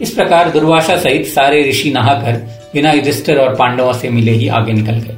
इस 0.00 0.10
प्रकार 0.10 0.50
दुर्वासा 0.50 0.96
सहित 0.96 1.26
सारे 1.26 1.62
ऋषि 1.68 1.90
नहाकर 1.90 2.61
बिना 2.74 2.92
युधिष्ठिर 2.92 3.38
और 3.38 3.54
पांडवों 3.54 3.92
से 3.92 4.10
मिले 4.10 4.32
ही 4.32 4.48
आगे 4.48 4.72
निकल 4.72 4.92
गए। 4.92 5.16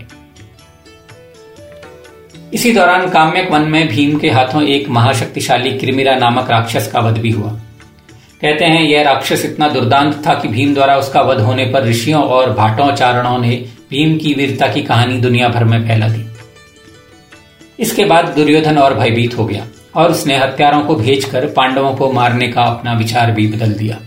इसी 2.55 2.73
दौरान 2.73 3.11
काम्यक 3.11 3.51
वन 3.51 3.63
में 3.63 3.89
भीम 3.89 4.19
के 4.19 4.31
हाथों 4.31 4.63
एक 4.63 4.89
महाशक्तिशाली 4.89 5.71
क्रिमिरा 5.79 6.15
नामक 6.15 6.51
राक्षस 6.51 6.91
का 6.93 7.01
वध 7.01 7.19
भी 7.19 7.31
हुआ। 7.31 7.61
कहते 8.41 8.65
हैं, 8.65 8.83
यह 8.83 9.03
राक्षस 9.03 9.45
इतना 9.45 9.69
दुर्दांत 9.69 10.27
था 10.27 10.35
कि 10.35 10.49
भीम 10.49 10.75
द्वारा 10.75 10.97
उसका 10.97 11.21
वध 11.21 11.41
होने 11.41 11.65
पर 11.65 11.85
ऋषियों 11.85 12.23
और 12.23 12.53
भाटों 12.53 13.39
ने 13.39 13.65
भीम 13.91 14.19
की 14.19 14.35
वीरता 14.35 14.67
की 14.69 14.83
कहानी 14.83 15.17
दुनिया 15.17 15.49
भर 15.49 15.65
में 15.65 15.89
फैला 15.89 16.09
दी। 16.09 16.25
इसके 17.81 18.05
बाद 18.05 18.27
दुर्योधन 18.27 18.79
और 18.79 18.95
भयभीत 18.95 19.39
हो 19.39 19.45
गया 19.45 19.67
और 19.95 20.11
उसने 20.11 20.37
हत्यारों 20.37 20.81
को 20.81 20.95
भेजकर 20.95 21.47
पांडवों 21.47 21.95
को 21.95 22.13
मारने 22.13 22.49
का 22.49 22.63
अपना 22.63 22.93
विचार 22.93 23.31
भी 23.31 23.47
बदल 23.47 23.73
दिया। 23.73 23.99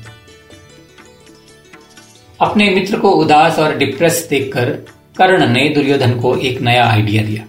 अपने 2.41 2.69
मित्र 2.69 2.99
को 2.99 3.09
उदास 3.09 3.59
और 3.59 3.77
डिप्रेस 3.77 4.27
देखकर 4.29 4.69
कर्ण 5.17 5.47
ने 5.47 5.69
दुर्योधन 5.69 6.19
को 6.19 6.35
एक 6.35 6.61
नया 6.61 6.85
आइडिया 6.85 7.23
दिया। 7.23 7.43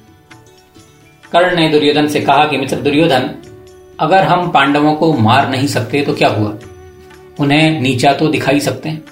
कर्ण 1.32 1.56
ने 1.56 1.68
दुर्योधन 1.68 2.06
से 2.06 2.20
कहा 2.20 2.44
कि, 2.44 2.56
मित्र 2.56 2.76
दुर्योधन, 2.76 3.30
अगर 4.00 4.24
हम 4.24 4.50
पांडवों 4.50 4.94
को 4.94 5.12
मार 5.12 5.50
नहीं 5.50 5.66
सकते 5.66 6.02
तो 6.02 6.14
क्या 6.14 6.28
हुआ? 6.28 6.58
उन्हें 7.40 7.80
नीचा 7.80 8.12
तो 8.12 8.28
दिखाई 8.28 8.60
सकते 8.60 8.88
हैं। 8.88 9.04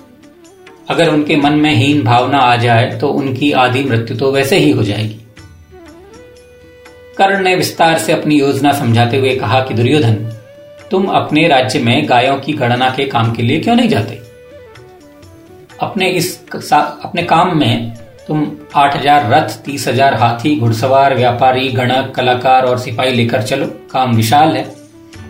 अगर 0.89 1.11
उनके 1.11 1.37
मन 1.37 1.53
में 1.53 1.75
हीन 1.75 2.03
भावना 2.03 2.39
आ 2.39 2.57
जाए 2.57 2.99
तो 2.99 3.09
उनकी 3.09 3.53
आधी 3.53 3.85
मृत्यु 3.85 4.17
तो 4.17 4.33
वैसे 4.33 4.59
ही 4.59 4.71
हो 4.71 4.83
जाएगी। 4.83 5.21
कर्ण 7.19 7.43
ने 7.43 7.57
विस्तार 7.57 7.99
से 7.99 8.13
अपनी 8.13 8.39
योजना 8.39 8.73
समझाते 8.73 9.17
हुए 9.17 9.37
कहा 9.37 9.61
कि, 9.61 9.75
दुर्योधन, 9.75 10.15
तुम 10.91 11.07
अपने 11.07 11.49
राज्य 11.49 11.79
में 11.79 12.09
गायों 12.09 12.37
की 12.37 12.53
गणना 12.53 12.91
के 12.91 13.05
काम 13.05 13.33
के 13.33 13.43
लिए 13.43 13.61
क्यों 13.61 13.77
नहीं 13.77 13.89
जाते? 13.89 14.26
अपने 15.81 16.09
इस 16.11 16.39
अपने 16.53 17.23
काम 17.25 17.59
में 17.59 17.95
तुम 18.29 18.47
आठ 18.77 18.97
हज़ार 18.97 19.31
रथ, 19.31 19.57
तीस 19.65 19.87
हज़ार 19.89 20.15
हाथी, 20.15 20.55
घुड़सवार, 20.57 21.15
व्यापारी, 21.15 21.69
गणक, 21.71 22.13
कलाकार 22.17 22.65
और 22.65 22.79
सिपाही 22.79 23.13
लेकर 23.13 23.43
चलो। 23.43 23.67
काम 23.93 24.15
विशाल 24.17 24.57
है। 24.57 24.65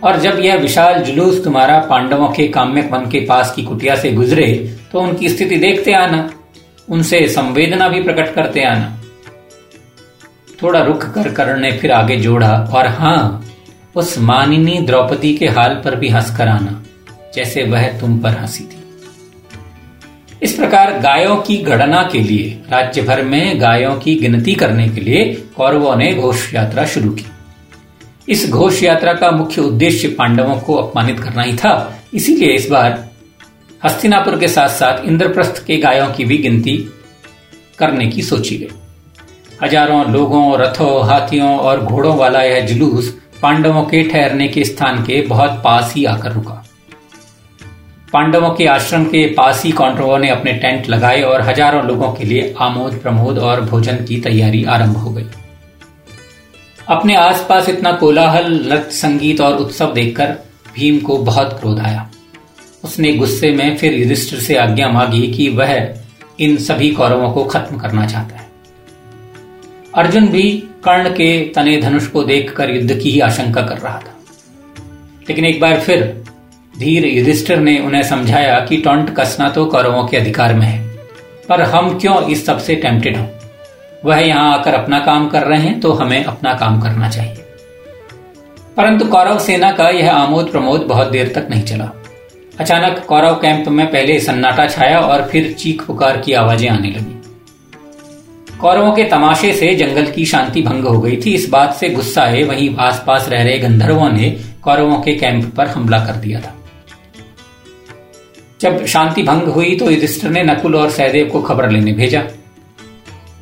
और 0.03 0.19
जब 0.19 0.39
यह 0.39 0.55
विशाल 0.57 1.01
जुलूस 1.03 1.43
तुम्हारा 1.43 1.77
पांडवों 1.89 2.27
के 2.29 2.47
काम्यक 2.49 2.91
वन 2.91 3.09
के 3.09 3.19
पास 3.25 3.53
की 3.55 3.63
कुटिया 3.63 3.95
से 3.95 4.11
गुजरे 4.13 4.47
तो 4.91 4.99
उनकी 5.01 5.29
स्थिति 5.29 5.55
देखते 5.57 5.93
आना। 5.95 6.29
उनसे 6.87 7.27
संवेदना 7.29 7.87
भी 7.89 8.01
प्रकट 8.03 8.33
करते 8.35 8.63
आना। 8.63 8.93
थोड़ा 10.61 10.81
रुक 10.81 11.03
कर 11.15 11.31
कर्ण 11.31 11.59
ने 11.59 11.71
फिर 11.71 11.91
आगे 11.91 12.15
जोड़ा 12.17 12.49
और 12.73 12.87
हाँ 12.89 13.43
उस 13.95 14.17
मानिनी 14.21 14.77
द्रौपदी 14.81 15.33
के 15.33 15.47
हाल 15.47 15.75
पर 15.85 15.95
भी 15.95 16.09
हंसकर 16.09 16.47
आना, 16.47 16.81
जैसे 17.35 17.63
वह 17.65 17.87
तुम 17.99 18.17
पर 18.19 18.37
हँसी 18.37 18.63
थी। 18.63 18.76
इस 20.43 20.53
प्रकार 20.53 20.91
गायों 20.99 21.35
की 21.37 21.57
गणना 21.57 22.01
के 22.11 22.19
लिए 22.19 22.49
राज्य 22.69 23.01
भर 23.01 23.21
में 23.21 23.61
गायों 23.61 23.95
की 23.95 24.15
गिनती 24.15 24.53
करने 24.55 24.87
के 24.89 25.01
लिए 25.01 25.23
कौरवों 25.55 25.95
ने 25.95 26.13
घोष 26.13 26.53
यात्रा 26.53 26.85
शुरू 26.85 27.09
की। 27.11 27.25
इस 28.29 28.49
घोष 28.49 28.83
यात्रा 28.83 29.13
का 29.13 29.31
मुख्य 29.31 29.61
उद्देश्य 29.61 30.07
पांडवों 30.07 30.59
को 30.59 30.75
अपमानित 30.75 31.19
करना 31.19 31.43
ही 31.43 31.55
था। 31.55 31.73
इसीलिए 32.13 32.53
इस 32.55 32.69
बार 32.69 33.09
हस्तिनापुर 33.85 34.39
के 34.39 34.47
साथ 34.47 34.69
साथ 34.69 35.05
इंद्रप्रस्थ 35.05 35.65
के 35.65 35.77
गायों 35.77 36.11
की 36.13 36.25
भी 36.25 36.37
गिनती 36.37 36.77
करने 37.79 38.07
की 38.07 38.21
सोची 38.21 38.57
गई। 38.57 38.69
हज़ारों 39.63 40.05
लोगों, 40.11 40.59
रथों, 40.59 41.05
हाथियों 41.07 41.57
और 41.57 41.81
घोड़ों 41.81 42.15
वाला 42.17 42.43
यह 42.43 42.65
जुलूस 42.65 43.09
पांडवों 43.41 43.83
के 43.83 44.03
ठहरने 44.03 44.47
के 44.47 44.63
स्थान 44.63 45.03
के 45.03 45.21
बहुत 45.21 45.61
पास 45.63 45.93
ही 45.95 46.05
आकर 46.05 46.31
रुका। 46.31 46.63
पांडवों 48.13 48.49
के 48.49 48.65
आश्रम 48.65 49.03
के 49.05 49.25
पास 49.27 49.63
ही 49.63 49.71
कौंड्रवों 49.71 50.19
ने 50.19 50.29
अपने 50.29 50.53
टेंट 50.53 50.89
लगाए 50.89 51.21
और 51.21 51.41
हज़ारों 51.41 51.83
लोगों 51.85 52.11
के 52.13 52.25
लिए 52.25 52.53
आमोद, 52.59 52.93
प्रमोद 52.93 53.37
और 53.37 53.61
भोजन 53.61 53.95
की 53.95 54.19
तैयारी 54.21 54.63
आरंभ 54.63 54.97
हो 54.97 55.09
गई। 55.09 55.25
अपने 56.87 57.15
आसपास 57.15 57.69
इतना 57.69 57.91
कोलाहल, 57.91 58.51
नृत्य 58.53 58.91
संगीत 58.91 59.41
और 59.41 59.57
उत्सव 59.57 59.93
देखकर 59.93 60.25
भीम 60.75 60.99
को 60.99 61.17
बहुत 61.17 61.59
क्रोध 61.59 61.79
आया। 61.79 62.09
उसने 62.83 63.13
गुस्से 63.13 63.51
में 63.51 63.77
फिर 63.77 63.93
युधिष्ठिर 63.93 64.39
से 64.39 64.55
आज्ञा 64.55 64.89
मांगी 64.89 65.27
कि 65.27 65.49
वह 65.49 65.95
इन 66.39 66.57
सभी 66.57 66.89
कौरवों 66.91 67.31
को 67.31 67.43
खत्म 67.43 67.77
करना 67.77 68.05
चाहता 68.07 68.35
है। 68.35 68.47
अर्जुन 69.95 70.27
भी 70.27 70.51
कर्ण 70.83 71.09
के 71.09 71.53
तने 71.55 71.77
धनुष 71.81 72.07
को 72.07 72.23
देखकर 72.23 72.69
युद्ध 72.69 72.99
की 72.99 73.09
ही 73.09 73.19
आशंका 73.19 73.61
कर 73.61 73.77
रहा 73.77 73.97
था। 73.97 74.15
लेकिन 75.29 75.45
एक 75.45 75.59
बार 75.61 75.79
फिर 75.79 76.23
धीर 76.79 77.05
युधिष्ठिर 77.05 77.59
ने 77.59 77.77
उन्हें 77.79 78.03
समझाया 78.03 78.59
कि 78.59 78.77
टोंट 78.77 79.09
कसना 79.09 79.49
तो 79.49 79.65
कौरवों 79.65 80.03
के 80.07 80.17
अधिकार 80.17 80.53
में 80.53 80.65
है। 80.67 80.79
पर 81.49 81.61
हम 81.61 81.97
क्यों 81.99 82.21
इस 82.23 82.45
सबसे 82.45 82.75
टेम्पटेड 82.75 83.17
हों? 83.17 83.25
वह 84.05 84.17
यहाँ 84.17 84.53
आकर 84.53 84.73
अपना 84.73 84.99
काम 84.99 85.27
कर 85.27 85.43
रहे 85.43 85.59
हैं 85.59 85.79
तो 85.79 85.91
हमें 85.93 86.23
अपना 86.23 86.53
काम 86.53 86.81
करना 86.81 87.09
चाहिए। 87.09 87.35
परंतु 88.77 89.05
कौरव 89.05 89.39
सेना 89.39 89.71
का 89.71 89.89
यह 89.89 90.11
आमोद 90.13 90.51
प्रमोद 90.51 90.81
बहुत 90.81 91.07
देर 91.07 91.31
तक 91.35 91.47
नहीं 91.49 91.63
चला। 91.63 91.91
अचानक 92.59 92.99
कौरव 92.99 93.33
कैंप 93.33 93.67
में 93.67 93.85
पहले 93.87 94.19
सन्नाटा 94.19 94.67
छाया 94.67 94.99
और 94.99 95.23
फिर 95.23 95.51
चीख 95.53 95.85
पुकार 95.85 96.17
की 96.17 96.33
आवाज़ें 96.33 96.69
आने 96.69 96.89
लगी। 96.89 97.13
कौरवों 98.57 98.91
के 98.91 99.03
तमाशे 99.03 99.53
से 99.53 99.73
जंगल 99.75 100.05
की 100.05 100.25
शांति 100.25 100.61
भंग 100.61 100.83
हो 100.83 100.99
गई 101.01 101.17
थी। 101.25 101.33
इस 101.33 101.49
बात 101.49 101.73
से 101.73 101.89
गुस्सा 101.89 102.25
है 102.25 102.43
वहीं 102.43 102.75
आसपास 102.79 103.29
रह 103.29 103.43
रहे 103.43 103.57
गंधर्वों 103.59 104.09
ने 104.09 104.29
कौरवों 104.63 104.99
के 105.01 105.15
कैंप 105.15 105.53
पर 105.55 105.67
हमला 105.67 106.05
कर 106.05 106.13
दिया 106.13 106.39
था। 106.39 106.53
जब 108.59 108.85
शांति 108.85 109.23
भंग 109.23 109.47
हुई 109.47 109.75
तो 109.75 109.89
युधिष्ठिर 109.91 110.31
ने 110.31 110.43
नकुल 110.43 110.75
और 110.75 110.89
सहदेव 110.89 111.29
को 111.29 111.41
खबर 111.41 111.69
लेने 111.69 111.91
भेजा। 111.93 112.23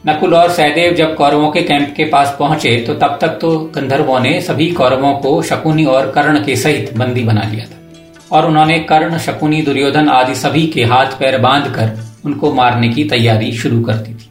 नकुल 0.08 0.34
और 0.36 0.50
सहदेव 0.52 0.94
जब 0.94 1.16
कौरवों 1.16 1.52
के 1.52 1.62
कैंप 1.62 1.94
के 1.98 2.06
पास 2.06 2.36
पहुँचे 2.40 2.76
तो 2.78 2.94
तब 2.94 3.18
तक 3.22 3.38
तो 3.42 3.58
गंधर्वों 3.76 4.20
ने 4.20 4.40
सभी 4.42 4.70
कौरवों 4.72 5.14
को 5.14 5.42
शकुनी 5.42 5.86
और 5.86 6.12
कर्ण 6.12 6.44
के 6.46 6.56
सहित 6.56 6.94
बंदी 6.98 7.24
बना 7.24 7.44
लिया 7.44 7.66
था। 7.66 7.82
और 8.32 8.46
उन्होंने 8.46 8.80
कर्ण, 8.80 9.18
शकुनी, 9.18 9.62
दुर्योधन 9.62 10.10
आदि 10.10 10.36
सभी 10.36 10.68
के 10.68 10.84
हाथ 10.84 11.20
पैर 11.20 11.38
बांधकर 11.38 11.98
उनको 12.26 12.54
मारने 12.54 12.90
की 12.90 13.04
तैयारी 13.04 13.52
शुरू 13.52 13.82
कर 13.82 13.94
दी 13.94 14.14
थी। 14.14 14.30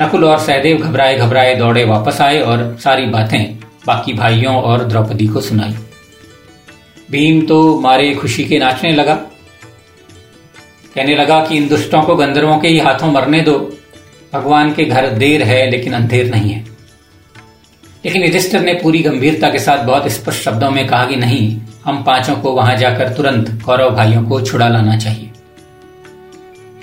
नकुल 0.00 0.24
और 0.24 0.38
सहदेव 0.38 0.78
घबराए 0.78 1.18
घबराए 1.18 1.54
दौड़े 1.54 1.84
वापस 1.84 2.20
आए 2.20 2.40
और 2.40 2.76
सारी 2.84 3.06
बातें 3.06 3.58
बाकी 3.86 4.12
भाइयों 4.12 4.54
और 4.54 4.84
द्रौपदी 4.84 5.26
को 5.26 5.40
सुनाई। 5.40 5.74
भीम 7.10 7.46
तो 7.46 7.80
मारे 7.80 8.14
खुशी 8.14 8.44
के 8.44 8.58
नाचने 8.58 8.92
लगा। 8.92 9.14
कहने 10.94 11.16
लगा 11.16 11.44
कि 11.44 11.56
इन 11.56 11.68
दुष्टों 11.68 12.02
को 12.02 12.16
गंधर्वों 12.16 12.58
के 12.58 12.68
ही 12.68 12.78
हाथों 12.78 13.12
मरने 13.12 13.40
दो। 13.40 13.72
भगवान 14.32 14.74
के 14.74 14.84
घर 14.84 15.08
देर 15.08 15.42
है, 15.42 15.70
लेकिन 15.70 15.92
अंधेर 15.92 16.30
नहीं 16.30 16.50
है। 16.50 16.66
लेकिन 18.04 18.22
युधिष्ठिर 18.22 18.60
ने 18.60 18.74
पूरी 18.74 18.98
गंभीरता 18.98 19.50
के 19.50 19.58
साथ 19.58 19.84
बहुत 19.84 20.08
स्पष्ट 20.08 20.42
शब्दों 20.42 20.70
में 20.70 20.86
कहा 20.86 21.06
कि 21.06 21.16
नहीं, 21.16 21.60
हम 21.84 22.04
पाँचों 22.04 22.36
को 22.36 22.52
वहाँ 22.52 22.76
जाकर 22.76 23.08
तुरंत 23.08 23.62
कौरव 23.62 23.90
भाइयों 23.90 24.22
को 24.22 24.40
छुड़ा 24.40 24.68
लाना 24.68 24.96
चाहिए। 24.96 25.30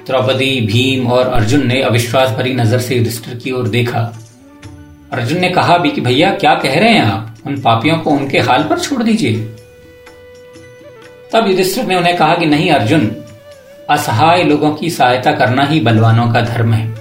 द्रौपदी, 0.08 0.62
भीम 0.62 1.08
और 1.08 1.28
अर्जुन 1.28 1.68
ने 1.68 1.82
अविश्वास 1.82 2.30
भरी 2.30 2.54
नज़र 2.54 2.80
से 2.80 2.96
युधिष्ठिर 2.96 3.36
की 3.36 3.52
ओर 3.52 3.68
देखा। 3.68 4.20
अर्जुन 5.14 5.40
ने 5.40 5.50
कहा 5.50 5.78
भी 5.78 5.90
कि 5.90 6.02
भैया, 6.02 6.32
क्या 6.32 6.56
कह 6.56 6.80
रहे 6.80 6.90
हैं 6.90 7.06
आप? 7.06 7.36
उन 7.48 7.62
पापियों 7.62 7.98
को 7.98 8.12
उनके 8.12 8.40
हाल 8.40 8.64
पर 8.64 8.80
छोड़ 8.80 9.04
दीजिए। 9.04 9.56
तब 11.36 11.48
युधिष्ठिर 11.48 11.86
ने 11.86 11.96
उन्हें 11.96 12.18
कहा 12.18 12.36
कि 12.36 12.46
नहीं, 12.46 12.72
अर्जुन, 12.72 13.12
असहाय 13.90 14.44
लोगों 14.44 14.72
की 14.72 14.90
सहायता 14.90 15.32
करना 15.32 15.66
ही 15.66 15.80
बलवानों 15.80 16.34
का 16.34 16.42
धर्म 16.42 16.74
है। 16.74 16.96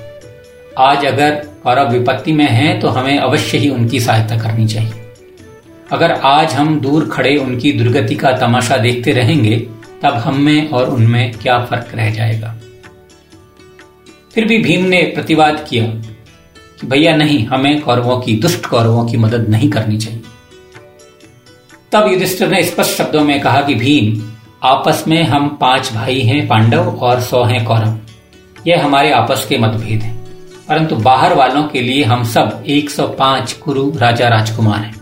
आज 0.78 1.04
अगर 1.04 1.30
कौरव 1.64 1.90
विपत्ति 1.90 2.32
में 2.32 2.48
हैं 2.48 2.80
तो 2.80 2.88
हमें 2.88 3.18
अवश्य 3.18 3.58
ही 3.58 3.68
उनकी 3.68 4.00
सहायता 4.00 4.36
करनी 4.36 4.66
चाहिए। 4.66 4.92
अगर 5.92 6.12
आज 6.12 6.52
हम 6.52 6.80
दूर 6.80 7.08
खड़े 7.12 7.36
उनकी 7.36 7.72
दुर्गति 7.72 8.14
का 8.14 8.32
तमाशा 8.32 8.76
देखते 8.76 9.12
रहेंगे, 9.12 9.56
तब 10.02 10.14
हम 10.14 10.40
में 10.40 10.68
और 10.70 10.88
उनमें 10.88 11.32
क्या 11.32 11.64
फ़र्क 11.64 11.88
रह 11.94 12.10
जाएगा? 12.10 12.56
फिर 14.34 14.44
भी 14.44 14.58
भीम 14.58 14.84
ने 14.84 15.02
प्रतिवाद 15.02 15.66
किया 15.70 15.86
कि 16.80 16.86
भैया 16.86 17.16
नहीं, 17.16 17.46
हमें 17.46 17.80
कौरवों 17.80 18.20
की, 18.20 18.36
दुष्ट 18.36 18.66
कौरवों 18.66 19.06
की 19.06 19.16
मदद 19.16 19.48
नहीं 19.48 19.70
करनी 19.70 19.98
चाहिए। 19.98 20.20
तब 21.94 22.06
युधिष्ठिर 22.06 22.48
ने 22.48 22.62
स्पष्ट 22.62 22.90
शब्दों 22.90 23.24
में 23.24 23.40
कहा 23.40 23.62
कि 23.62 23.74
भीम, 23.74 24.22
आपस 24.62 25.04
में 25.08 25.24
हम 25.24 25.58
पाँच 25.60 25.92
भाई 25.92 26.20
हैं 26.20 26.48
पांडव 26.48 26.80
और 26.80 27.20
सौ 27.20 27.44
हैं 27.44 27.64
कौरव। 27.64 27.98
यह 28.66 28.84
हमारे 28.84 29.12
आपस 29.12 29.46
के 29.48 29.58
मतभेद 29.58 30.02
हैं। 30.02 30.24
परंतु 30.68 30.96
बाहर 30.96 31.34
वालों 31.34 31.64
के 31.64 31.82
लिए 31.82 32.04
हम 32.04 32.24
सब 32.24 32.64
105 32.66 33.52
कुरु 33.52 33.92
राजा 33.96 34.28
राजकुमार 34.28 34.80
हैं। 34.80 34.94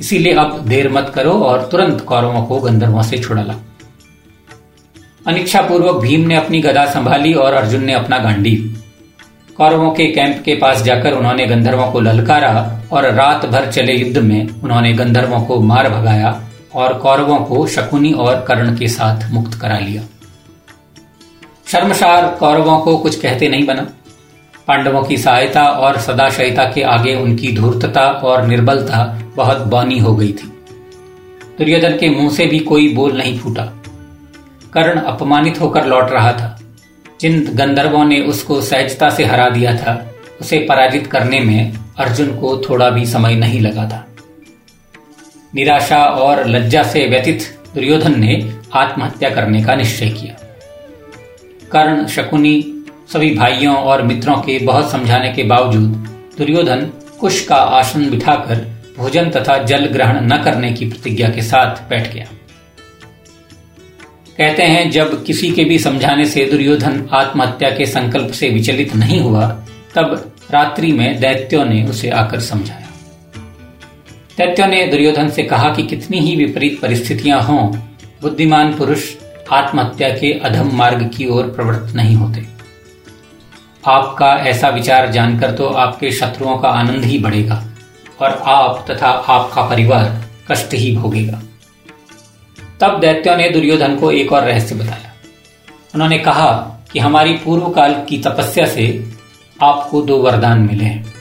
इसीलिए 0.00 0.34
अब 0.34 0.64
देर 0.66 0.92
मत 0.92 1.12
करो 1.14 1.32
और 1.32 1.68
तुरंत 1.72 2.00
कौरवों 2.00 2.42
को 2.42 2.60
गंधर्वों 2.60 3.02
से 3.02 3.18
छुड़ा 3.18 3.42
ला 3.42 3.54
अनिच्छा 5.26 5.62
पूर्वक 5.62 5.96
भीम 5.96 6.20
ने 6.20 6.36
अपनी 6.36 6.60
गदा 6.60 6.86
संभाली 6.86 7.34
और 7.34 7.52
अर्जुन 7.52 7.84
ने 7.84 7.92
अपना 7.92 8.18
गांडी 8.18 8.74
कौरवों 9.56 9.90
के 9.90 10.06
कैंप 10.06 10.42
के 10.44 10.54
पास 10.54 10.82
जाकर 10.82 11.12
उन्होंने 11.12 11.46
गंधर्वों 11.46 11.92
को 11.92 12.00
ललकारा 12.00 12.80
और 12.92 13.04
रात 13.12 13.46
भर 13.46 13.70
चले 13.70 13.92
युद्ध 13.92 14.18
में 14.18 14.48
उन्होंने 14.62 14.92
गंधर्वों 14.92 15.40
को 15.40 15.60
मार 15.60 15.88
भगाया 15.88 16.44
और 16.74 16.94
कौरवों 16.94 17.38
को 17.38 17.66
शकुनी 17.66 18.12
और 18.12 18.44
कर्ण 18.48 18.76
के 18.76 18.88
साथ 18.88 19.32
मुक्त 19.32 19.58
करा 19.60 19.78
लिया। 19.78 20.02
शर्मशार 21.66 22.36
कौरवों 22.40 22.78
को 22.78 22.98
कुछ 22.98 23.20
कहते 23.20 23.48
नहीं 23.48 23.66
बना। 23.66 23.86
पांडवों 24.66 25.02
की 25.02 25.16
सहायता 25.16 25.64
और 25.64 25.98
सदाशयता 25.98 26.64
के 26.64 26.82
आगे 26.82 27.14
उनकी 27.14 27.52
धूर्तता 27.52 28.00
और 28.00 28.46
निर्बलता 28.46 29.22
बहुत 29.36 29.58
बौनी 29.58 29.98
हो 29.98 30.16
गई 30.16 30.32
थी। 30.32 30.52
दुर्योधन 31.58 31.98
के 31.98 32.08
मुँह 32.08 32.30
से 32.30 32.46
भी 32.46 32.58
कोई 32.58 32.94
बोल 32.94 33.12
नहीं 33.12 33.38
फूटा। 33.38 33.64
कर्ण 34.72 35.00
अपमानित 35.00 35.60
होकर 35.60 35.86
लौट 35.86 36.10
रहा 36.10 36.32
था। 36.32 36.53
जिन 37.24 37.50
गंधर्वों 37.54 38.04
ने 38.04 38.20
उसको 38.20 38.60
सहजता 38.60 39.08
से 39.08 39.24
हरा 39.24 39.48
दिया 39.48 39.76
था। 39.76 40.14
उसे 40.40 40.58
पराजित 40.58 41.06
करने 41.06 41.40
में 41.40 41.72
अर्जुन 41.98 42.36
को 42.36 42.62
थोड़ा 42.70 42.90
भी 42.90 43.06
समय 43.06 43.34
नहीं 43.34 43.60
लगा 43.60 43.84
था। 43.88 44.06
निराशा 45.54 46.04
और 46.04 46.48
लज्जा 46.48 46.82
से 46.82 47.08
व्यतीत 47.08 47.58
दुर्योधन 47.74 48.20
ने 48.20 48.54
आत्महत्या 48.74 49.30
करने 49.30 49.62
का 49.62 49.74
निश्चय 49.74 50.08
किया। 50.08 50.34
कर्ण, 51.72 52.06
शकुनी, 52.06 52.84
सभी 53.12 53.34
भाइयों 53.34 53.76
और 53.76 54.02
मित्रों 54.02 54.36
के 54.36 54.58
बहुत 54.58 54.90
समझाने 54.90 55.32
के 55.32 55.42
बावजूद 55.42 56.08
दुर्योधन 56.38 56.92
कुश 57.20 57.44
का 57.44 57.56
आसन 57.56 58.10
बिठाकर 58.10 58.74
भोजन 58.96 59.30
तथा 59.30 59.58
जल 59.58 59.86
ग्रहण 59.86 60.20
न 60.20 60.42
करने 60.42 60.72
की 60.72 60.86
प्रतिज्ञा 60.86 61.28
के 61.28 61.42
साथ 61.42 61.88
बैठ 61.90 62.14
गया। 62.14 62.26
कहते 64.38 64.62
हैं, 64.62 64.90
जब 64.90 65.22
किसी 65.24 65.50
के 65.50 65.64
भी 65.64 65.78
समझाने 65.78 66.24
से 66.26 66.44
दुर्योधन 66.44 67.08
आत्महत्या 67.12 67.70
के 67.70 67.86
संकल्प 67.86 68.32
से 68.32 68.48
विचलित 68.48 68.94
नहीं 68.96 69.20
हुआ, 69.20 69.46
तब 69.94 70.32
रात्रि 70.50 70.90
में 70.92 71.20
दैत्यों 71.20 71.64
ने 71.64 71.84
उसे 71.84 72.10
आकर 72.10 72.40
समझाया। 72.40 72.88
दैत्यों 74.38 74.66
ने 74.66 74.86
दुर्योधन 74.86 75.28
से 75.28 75.42
कहा 75.42 75.68
कि 75.74 75.82
कितनी 75.82 76.20
ही 76.20 76.34
विपरीत 76.36 76.80
परिस्थितियाँ 76.80 77.40
हों, 77.42 77.70
बुद्धिमान 78.22 78.72
पुरुष 78.72 79.04
आत्महत्या 79.52 80.08
के 80.08 80.32
अधम 80.40 80.76
मार्ग 80.76 81.08
की 81.16 81.26
ओर 81.26 81.44
प्रवृत्त 81.46 81.94
नहीं 81.96 82.16
होते। 82.16 82.44
आपका 83.86 84.34
ऐसा 84.48 84.68
विचार 84.68 85.10
जानकर 85.12 85.50
तो 85.50 85.66
आपके 85.66 86.10
शत्रुओं 86.10 86.58
का 86.58 86.68
आनंद 86.68 87.04
ही 87.04 87.18
बढ़ेगा, 87.18 87.64
और 88.20 88.42
आप 88.46 88.84
तथा 88.90 89.08
आपका 89.08 89.62
परिवार 89.62 90.22
कष्ट 90.50 90.74
ही 90.74 90.96
भोगेगा। 90.96 91.42
तब 92.80 93.00
दैत्यों 93.00 93.36
ने 93.36 93.50
दुर्योधन 93.50 93.96
को 93.96 94.10
एक 94.10 94.32
और 94.32 94.42
रहस्य 94.42 94.74
बताया। 94.74 95.12
उन्होंने 95.94 96.18
कहा 96.18 96.78
कि 96.92 96.98
हमारी 96.98 97.32
पूर्व 97.32 97.68
काल 97.68 97.94
की 98.08 98.18
तपस्या 98.18 98.66
से 98.66 99.04
आपको 99.62 100.02
दो 100.02 100.18
वरदान 100.18 100.60
मिले 100.60 100.84
हैं। 100.84 101.14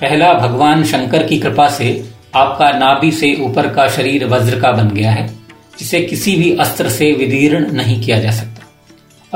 पहला, 0.00 0.32
भगवान 0.32 0.84
शंकर 0.84 1.22
की 1.22 1.38
कृपा 1.38 1.68
से 1.68 2.10
आपका 2.34 2.70
नाभि 2.70 3.12
से 3.12 3.34
ऊपर 3.34 3.70
का 3.70 3.88
शरीर 3.88 4.26
वज्र 4.26 4.60
का 4.60 4.72
बन 4.72 4.88
गया 4.88 5.10
है, 5.10 5.34
जिसे 5.78 6.00
किसी 6.00 6.36
भी 6.36 6.56
अस्त्र 6.56 6.88
से 6.88 7.12
विदीर्ण 7.12 7.72
नहीं 7.72 8.02
किया 8.02 8.18
जा 8.18 8.30
सकता। 8.30 8.62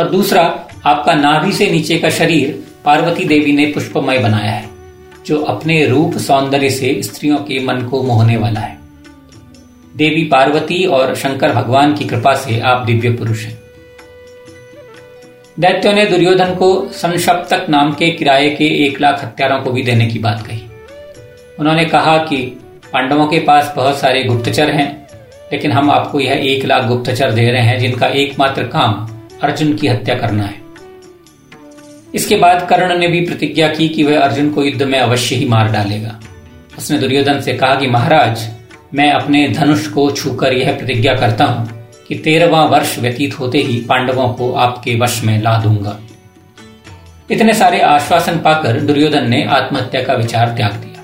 और 0.03 0.11
दूसरा, 0.11 0.69
आपका 0.87 1.15
नाभि 1.15 1.53
से 1.53 1.71
नीचे 1.71 1.99
का 1.99 2.11
शरीर 2.11 2.65
पार्वती 2.85 3.25
देवी 3.25 3.53
ने 3.53 3.67
पुष्पमय 3.67 4.19
बनाया 4.19 4.51
है, 4.51 4.69
जो 5.27 5.43
अपने 5.43 5.87
रूप 5.87 6.19
सौंदर्य 6.19 6.71
से 6.71 7.03
स्त्रियों 7.03 7.37
के 7.37 7.67
मन 7.67 7.77
को 7.77 8.03
मोहने 8.03 8.37
वाला 8.37 8.61
है। 8.61 8.76
देवी 9.97 10.25
पार्वती 10.25 10.85
और 10.85 11.15
शंकर 11.15 11.53
भगवान 11.53 11.95
की 11.95 12.05
कृपा 12.05 12.35
से 12.35 12.61
आप 12.61 12.87
दिव्य 12.87 13.11
पुरुष 13.11 13.45
हैं। 13.45 13.59
दैत्यों 15.61 15.93
ने 15.93 16.07
दुर्योधन 16.07 16.55
को 16.55 16.89
संशप्तक 16.93 17.67
नाम 17.69 17.93
के 17.93 18.11
किराए 18.11 18.51
के 18.51 18.87
एक 18.87 19.01
लाख 19.01 19.25
हत्यारों 19.25 19.61
को 19.61 19.71
भी 19.71 19.83
देने 19.83 20.07
की 20.07 20.19
बात 20.19 20.47
कही। 20.47 20.63
उन्होंने 21.59 21.85
कहा 21.85 22.19
कि 22.19 22.37
पांडवों 22.93 23.27
के 23.27 23.39
पास 23.39 23.73
बहुत 23.77 23.99
सारे 23.99 24.25
गुप्तचर 24.25 24.71
हैं, 24.71 25.09
लेकिन 25.53 25.73
हम 25.73 25.91
आपको 25.91 26.21
यह 26.21 26.33
एक 26.33 26.65
लाख 26.65 26.85
गुप्तचर 26.85 27.31
दे 27.31 27.51
रहे 27.51 27.63
हैं, 27.63 27.79
जिनका 27.79 28.07
एकमात्र 28.07 28.63
काम 28.63 29.09
अर्जुन 29.43 29.75
की 29.75 29.87
हत्या 29.87 30.15
करना 30.15 30.43
है। 30.43 30.63
इसके 32.15 32.37
बाद 32.37 32.69
कर्ण 32.69 32.99
ने 32.99 33.09
भी 33.09 33.21
प्रतिज्ञा 33.21 33.69
की 33.69 33.89
कि 33.89 34.03
वह 34.03 34.21
अर्जुन 34.21 34.51
को 34.51 34.65
युद्ध 34.65 34.83
में 34.83 34.99
अवश्य 34.99 35.37
ही 35.37 35.49
मार 35.49 35.73
डालेगा। 35.73 36.21
उसने 36.79 36.99
दुर्योधन 36.99 37.41
से 37.41 37.53
कहा 37.53 37.75
कि 37.75 37.87
महाराज 37.87 38.56
मैं 38.97 39.11
अपने 39.13 39.49
धनुष 39.49 39.87
को 39.87 40.11
छूकर 40.11 40.53
यह 40.53 40.77
प्रतिज्ञा 40.79 41.15
करता 41.15 41.45
हूँ 41.45 41.89
कि 42.09 42.15
तेरहवा 42.15 42.65
वर्ष 42.65 42.99
व्यतीत 42.99 43.39
होते 43.39 43.59
ही 43.59 43.81
पांडवों 43.81 44.29
को 44.29 44.53
आपके 44.53 44.95
वश 44.99 45.21
में 45.25 45.43
ला 45.43 45.57
दूँगा। 45.59 45.99
इतने 47.31 47.55
सारे 47.55 47.81
आश्वासन 47.81 48.39
पाकर 48.39 48.81
दुर्योधन 48.81 49.29
ने 49.31 49.45
आत्महत्या 49.45 50.03
का 50.03 50.15
विचार 50.15 50.55
त्याग 50.57 50.73
दिया। 50.73 51.03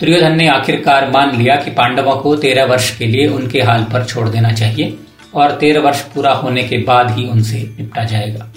दुर्योधन 0.00 0.36
ने 0.36 0.48
आखिरकार 0.48 1.10
मान 1.10 1.36
लिया 1.36 1.56
कि 1.56 1.70
पांडवों 1.70 2.16
को 2.16 2.36
तेरह 2.36 2.64
वर्ष 2.64 2.96
के 2.96 3.06
लिए 3.06 3.28
उनके 3.28 3.60
हाल 3.60 3.84
पर 3.84 4.04
छोड़ 4.04 4.28
देना 4.28 4.52
चाहिए 4.52 4.98
और 5.34 5.50
तेरह 5.50 5.80
वर्ष 5.80 6.00
पूरा 6.04 6.32
होने 6.32 6.62
के 6.62 6.78
बाद 6.78 7.10
ही 7.10 7.28
उनसे 7.28 7.58
निपटा 7.78 8.04
जाएगा। 8.04 8.48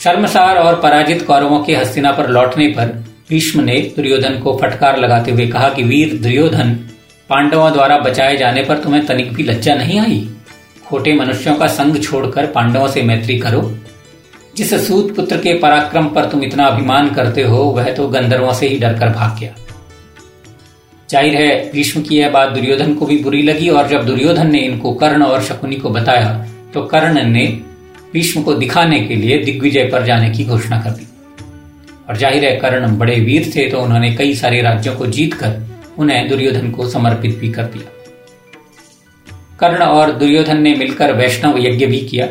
शर्मसार 0.00 0.56
और 0.56 0.80
पराजित 0.80 1.26
कौरवों 1.26 1.64
के 1.64 1.76
हस्तिना 1.76 2.12
पर 2.12 2.30
लौटने 2.30 2.68
पर 2.68 3.09
भीष्म 3.30 3.60
ने 3.60 3.74
दुर्योधन 3.96 4.38
को 4.38 4.56
फटकार 4.58 4.98
लगाते 4.98 5.30
हुए 5.30 5.46
कहा 5.46 5.68
कि 5.68 5.82
वीर 5.82 6.16
दुर्योधन, 6.22 6.72
पांडवों 7.30 7.72
द्वारा 7.72 7.98
बचाए 7.98 8.36
जाने 8.36 8.62
पर 8.64 8.78
तुम्हें 8.78 9.04
तनिक 9.06 9.32
भी 9.32 9.42
लज्जा 9.42 9.74
नहीं 9.74 9.98
आई? 10.00 10.26
खोटे 10.84 11.12
मनुष्यों 11.14 11.54
का 11.54 11.66
संग 11.68 12.02
छोड़कर 12.02 12.46
पांडवों 12.46 12.88
से 12.88 13.02
मैत्री 13.02 13.38
करो। 13.38 13.60
जिस 14.56 14.74
सूत 14.86 15.14
पुत्र 15.16 15.36
के 15.36 15.52
पराक्रम 15.58 16.06
पर 16.06 16.24
तुम 16.30 16.42
इतना 16.44 16.66
अभिमान 16.66 17.10
करते 17.14 17.42
हो, 17.42 17.58
वह 17.58 17.92
तो 17.94 18.06
गंधर्वों 18.08 18.52
से 18.54 18.68
ही 18.68 18.78
डरकर 18.78 19.08
भाग 19.10 19.38
गया। 19.40 19.54
ज़ाहिर 21.08 21.34
है, 21.34 21.70
भीष्म 21.72 22.02
की 22.02 22.16
यह 22.16 22.30
बात 22.30 22.50
दुर्योधन 22.50 22.94
को 22.94 23.06
भी 23.06 23.18
बुरी 23.18 23.42
लगी 23.42 23.68
और 23.68 23.88
जब 23.88 24.06
दुर्योधन 24.06 24.50
ने 24.50 24.60
इनको 24.60 24.92
कर्ण 24.94 25.22
और 25.22 25.42
शकुनी 25.42 25.76
को 25.76 25.90
बताया 25.90 26.32
तो 26.74 26.82
कर्ण 26.86 27.24
ने 27.26 27.46
भीष्म 28.12 28.42
को 28.42 28.54
दिखाने 28.54 29.00
के 29.00 29.14
लिए 29.16 29.38
दिग्विजय 29.44 29.88
पर 29.92 30.04
जाने 30.04 30.30
की 30.30 30.44
घोषणा 30.44 30.80
कर 30.80 30.90
दी। 30.90 31.06
और 32.10 32.16
ज़ाहिर 32.16 32.44
है 32.44 32.54
कर्ण 32.56 32.96
बड़े 32.98 33.14
वीर 33.20 33.50
थे 33.56 33.68
तो 33.70 33.80
उन्होंने 33.80 34.10
कई 34.16 34.34
सारे 34.34 34.60
राज्यों 34.62 34.94
को 34.96 35.06
जीतकर 35.06 35.96
उन्हें 35.98 36.28
दुर्योधन 36.28 36.70
को 36.70 36.88
समर्पित 36.88 37.36
भी 37.38 37.50
कर 37.52 37.64
दिया। 37.64 37.90
कर्ण 39.60 39.84
और 39.84 40.12
दुर्योधन 40.12 40.62
ने 40.62 40.74
मिलकर 40.74 41.12
वैष्णव 41.12 41.58
यज्ञ 41.58 41.86
भी 41.86 42.00
किया, 42.00 42.28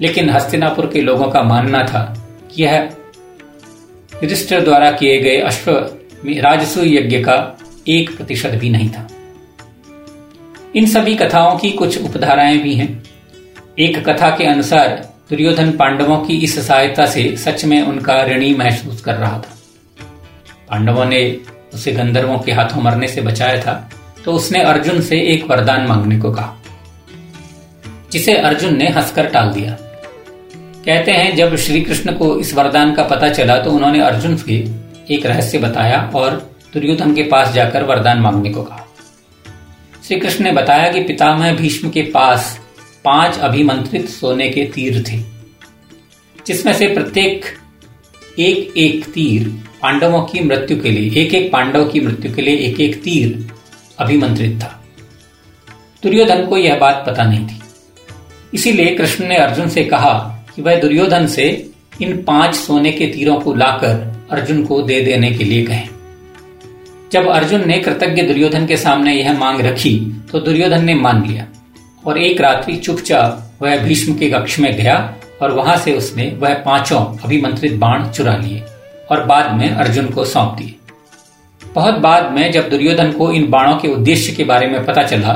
लेकिन 0.00 0.30
हस्तिनापुर 0.30 0.86
के 0.86 1.00
लोगों 1.00 1.30
का 1.30 1.42
मानना 1.42 1.82
था 1.84 2.02
कि 2.50 2.62
यह 2.62 2.88
युधिष्ठिर 4.14 4.60
द्वारा 4.60 4.90
किए 4.92 5.18
गए 5.18 5.36
अश्व 5.42 5.72
राजस्व 6.26 6.84
यज्ञ 6.84 7.22
का 7.22 7.36
एक 7.88 8.16
प्रतिशत 8.16 8.58
भी 8.60 8.70
नहीं 8.70 8.88
था। 8.90 9.08
इन 10.76 10.86
सभी 10.86 11.14
कथाओं 11.14 11.58
की 11.58 11.70
कुछ 11.72 12.02
उपधाराएँ 12.02 12.58
भी 12.58 12.74
हैं। 12.74 12.90
एक 13.78 14.08
कथा 14.08 14.30
के 14.30 14.44
अनुसार 14.44 14.88
दुर्योधन 15.30 15.70
पांडवों 15.70 16.16
की 16.18 16.34
इस 16.36 16.58
सहायता 16.66 17.04
से 17.06 17.22
सच 17.36 17.64
में 17.64 17.80
उनका 17.82 18.20
ऋणी 18.24 18.52
महसूस 18.54 19.00
कर 19.00 19.14
रहा 19.14 19.38
था। 19.38 19.54
पांडवों 20.70 21.04
ने 21.04 21.20
उसे 21.74 21.92
गंधर्वों 21.92 22.38
के 22.38 22.52
हाथों 22.52 22.82
मरने 22.82 23.08
से 23.08 23.20
बचाया 23.20 23.60
था 23.62 23.72
तो 24.24 24.32
उसने 24.32 24.62
अर्जुन 24.64 25.00
से 25.00 25.16
एक 25.32 25.44
वरदान 25.50 25.86
मांगने 25.86 26.18
को 26.18 26.30
कहा, 26.32 26.56
जिसे 28.12 28.36
अर्जुन 28.38 28.76
ने 28.76 28.88
हंसकर 28.88 29.26
टाल 29.26 29.50
दिया। 29.50 29.76
कहते 30.86 31.12
हैं, 31.12 31.34
जब 31.36 31.56
श्री 31.56 31.80
कृष्ण 31.80 32.12
को 32.12 32.38
इस 32.40 32.52
वरदान 32.54 32.94
का 32.94 33.02
पता 33.04 33.28
चला 33.28 33.56
तो 33.62 33.70
उन्होंने 33.70 34.00
अर्जुन 34.02 34.36
से 34.36 34.54
एक 35.10 35.26
रहस्य 35.26 35.58
बताया 35.58 36.00
और 36.14 36.36
दुर्योधन 36.74 37.14
के 37.14 37.22
पास 37.22 37.52
जाकर 37.52 37.84
वरदान 37.84 38.20
मांगने 38.20 38.50
को 38.50 38.62
कहा। 38.62 38.86
श्री 40.04 40.18
कृष्ण 40.20 40.44
ने 40.44 40.52
बताया 40.52 40.92
कि 40.92 41.02
पितामह 41.02 41.52
भीष्म 41.54 41.90
के 41.90 42.02
पास 42.14 42.58
पाँच 43.06 43.38
अभिमंत्रित 43.38 44.08
सोने 44.08 44.48
के 44.50 44.64
तीर 44.64 45.02
थे, 45.08 45.18
जिसमें 46.46 46.72
से 46.74 46.86
प्रत्येक 46.86 47.44
एक 48.38 48.76
एक 48.76 49.04
तीर 49.04 49.48
पांडवों 49.82 50.22
की 50.22 50.40
मृत्यु 50.40 50.80
के 50.82 50.90
लिए, 50.90 51.22
एक 51.22 51.34
एक 51.34 51.50
पांडव 51.52 51.88
की 51.88 52.00
मृत्यु 52.00 52.34
के 52.34 52.42
लिए 52.42 52.56
एक 52.56 52.80
एक 52.80 53.02
तीर 53.02 53.46
अभिमंत्रित 53.98 54.58
था। 54.62 54.82
दुर्योधन 56.02 56.46
को 56.46 56.56
यह 56.56 56.78
बात 56.78 57.02
पता 57.06 57.24
नहीं 57.24 57.46
थी। 57.46 57.60
इसीलिए 58.54 58.94
कृष्ण 58.94 59.26
ने 59.28 59.36
अर्जुन 59.36 59.68
से 59.68 59.84
कहा 59.84 60.12
कि 60.54 60.62
वह 60.62 60.80
दुर्योधन 60.80 61.26
से 61.26 61.70
इन 62.02 62.22
पाँच 62.22 62.54
सोने 62.54 62.92
के 62.92 63.06
तीरों 63.06 63.40
को 63.40 63.54
लाकर 63.54 64.28
अर्जुन 64.30 64.64
को 64.64 64.82
दे 64.82 65.00
देने 65.00 65.30
के 65.30 65.44
लिए 65.44 65.62
कहें। 65.66 65.88
जब 67.12 67.28
अर्जुन 67.28 67.66
ने 67.68 67.78
कृतज्ञ 67.78 68.22
दुर्योधन 68.22 68.66
के 68.66 68.76
सामने 68.76 69.14
यह 69.14 69.38
मांग 69.38 69.60
रखी 69.60 69.98
तो 70.32 70.40
दुर्योधन 70.40 70.84
ने 70.84 70.94
मान 70.94 71.26
लिया। 71.26 71.46
और 72.06 72.18
एक 72.18 72.40
रात्रि 72.40 72.76
चुपचाप 72.76 73.62
वह 73.62 73.76
भीष्म 73.78 74.14
के 74.14 74.30
कक्ष 74.30 74.58
में 74.58 74.72
गया 74.76 74.96
और 75.42 75.52
वहाँ 75.52 75.76
से 75.76 75.92
उसने 75.92 76.26
वह 76.38 76.54
पाँचों 76.62 77.00
अभिमंत्रित 77.24 77.74
बाण 77.74 78.08
चुरा 78.08 78.36
लिए 78.36 78.62
और 79.10 79.24
बाद 79.26 79.54
में 79.54 79.68
अर्जुन 79.70 80.08
को 80.08 80.24
सौंप 80.24 80.56
दिए। 80.58 80.74
बहुत 81.62 81.98
बाद 82.00 82.30
में 82.32 82.50
जब 82.52 82.68
दुर्योधन 82.70 83.12
को 83.12 83.30
इन 83.32 83.48
बाणों 83.50 83.76
के 83.76 83.88
उद्देश्य 83.88 84.32
के 84.32 84.44
बारे 84.44 84.66
में 84.66 84.84
पता 84.84 85.02
चला 85.02 85.34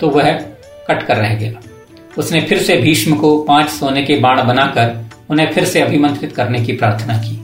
तो 0.00 0.08
वह 0.08 0.30
कट 0.88 1.02
कर 1.02 1.16
रह 1.16 1.34
गया। 1.34 1.60
उसने 2.18 2.40
फिर 2.40 2.58
से 2.58 2.76
भीष्म 2.76 3.16
को 3.16 3.36
पाँच 3.44 3.68
सोने 3.70 4.02
के 4.02 4.18
बाण 4.20 4.42
बनाकर 4.42 4.96
उन्हें 5.30 5.50
फिर 5.52 5.64
से 5.64 5.80
अभिमंत्रित 5.80 6.34
करने 6.36 6.64
की 6.64 6.72
प्रार्थना 6.72 7.16
की 7.18 7.36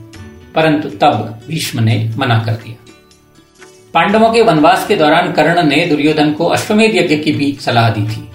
परंतु 0.55 0.89
तब 1.01 1.41
भीष्म 1.49 1.81
ने 1.81 1.99
मना 2.19 2.39
कर 2.47 2.53
दिया। 2.55 2.77
पांडवों 3.95 4.33
के 4.33 4.43
वनवास 4.43 4.87
के 4.87 4.97
दौरान 4.97 5.33
कर्ण 5.33 5.63
ने 5.63 5.85
दुर्योधन 5.87 6.33
को 6.33 6.47
अश्वमेध 6.49 6.97
यज्ञ 6.97 7.17
की 7.17 7.33
भी 7.33 7.53
सलाह 7.61 7.91
दी 7.91 8.03
थी। 8.03 8.27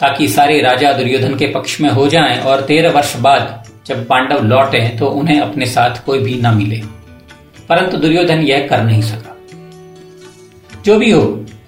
ताकि 0.00 0.28
सारे 0.28 0.60
राजा 0.62 0.92
दुर्योधन 0.92 1.36
के 1.36 1.46
पक्ष 1.46 1.80
में 1.80 1.90
हो 1.90 2.08
जाएँ 2.08 2.38
और 2.38 2.60
तेरह 2.60 2.90
वर्ष 2.90 3.16
बाद 3.16 3.64
जब 3.86 4.06
पांडव 4.08 4.44
लौटे 4.44 4.88
तो 4.88 5.06
उन्हें 5.06 5.40
अपने 5.40 5.66
साथ 5.66 6.04
कोई 6.04 6.18
भी 6.18 6.40
न 6.42 6.54
मिले। 6.54 6.82
परंतु 7.68 7.96
दुर्योधन 7.96 8.38
यह 8.38 8.66
कर 8.70 8.82
नहीं 8.82 9.02
सका। 9.02 9.36
जो 10.84 10.98
भी 10.98 11.10
हो, 11.10 11.22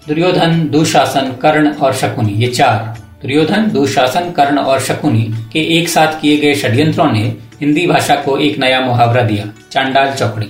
दुर्योधन, 0.09 0.69
दुशासन, 0.69 1.33
कर्ण 1.43 1.75
और 1.75 1.93
शकुनी, 1.93 2.33
ये 2.33 2.49
चार। 2.49 3.03
दुर्योधन, 3.23 3.71
दुशासन, 3.71 4.31
कर्ण 4.31 4.59
और 4.59 4.81
शकुनी 4.81 5.35
के 5.53 5.79
एक 5.79 5.89
साथ 5.89 6.21
किए 6.21 6.37
गए 6.37 6.55
षड्यंत्रों 6.55 7.13
ने 7.13 7.37
हिंदी 7.61 7.87
भाषा 7.87 8.15
को 8.15 8.39
एक 8.39 8.59
नया 8.59 8.81
मुहावरा 8.81 9.23
दिया, 9.23 9.45
चांडाल 9.73 10.13
चौकड़ी। 10.13 10.49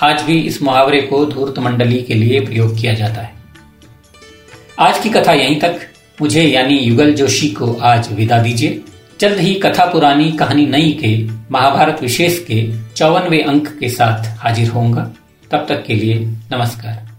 आज 0.00 0.22
भी 0.22 0.40
इस 0.40 0.62
मुहावरे 0.62 1.00
को 1.00 1.24
धूर्त 1.24 1.58
मंडली 1.58 2.02
के 2.02 2.14
लिए 2.14 2.40
प्रयोग 2.40 2.80
किया 2.80 2.94
जाता 2.94 3.20
है। 3.20 3.32
आज 4.78 4.98
की 4.98 5.10
कथा 5.10 5.32
यहीं 5.32 5.60
तक। 5.60 5.91
मुझे 6.22 6.42
यानी 6.42 6.78
युगल 6.78 7.14
जोशी 7.14 7.48
को 7.48 7.72
आज 7.74 8.12
विदा 8.12 8.42
दीजिए। 8.42 8.80
जल्द 9.20 9.38
ही 9.38 9.54
कथा 9.54 9.84
पुरानी 9.84 10.32
कहानी 10.32 10.66
नई 10.66 10.98
के, 11.04 11.28
महाभारत 11.50 12.02
विशेष 12.02 12.38
के 12.38 12.72
चौवनवे 12.96 13.40
अंक 13.40 13.68
के 13.80 13.88
साथ 13.88 14.38
हाजिर 14.38 14.68
होऊँगा। 14.68 15.10
तब 15.50 15.66
तक 15.68 15.84
के 15.86 15.94
लिए 15.94 16.14
नमस्कार। 16.52 17.11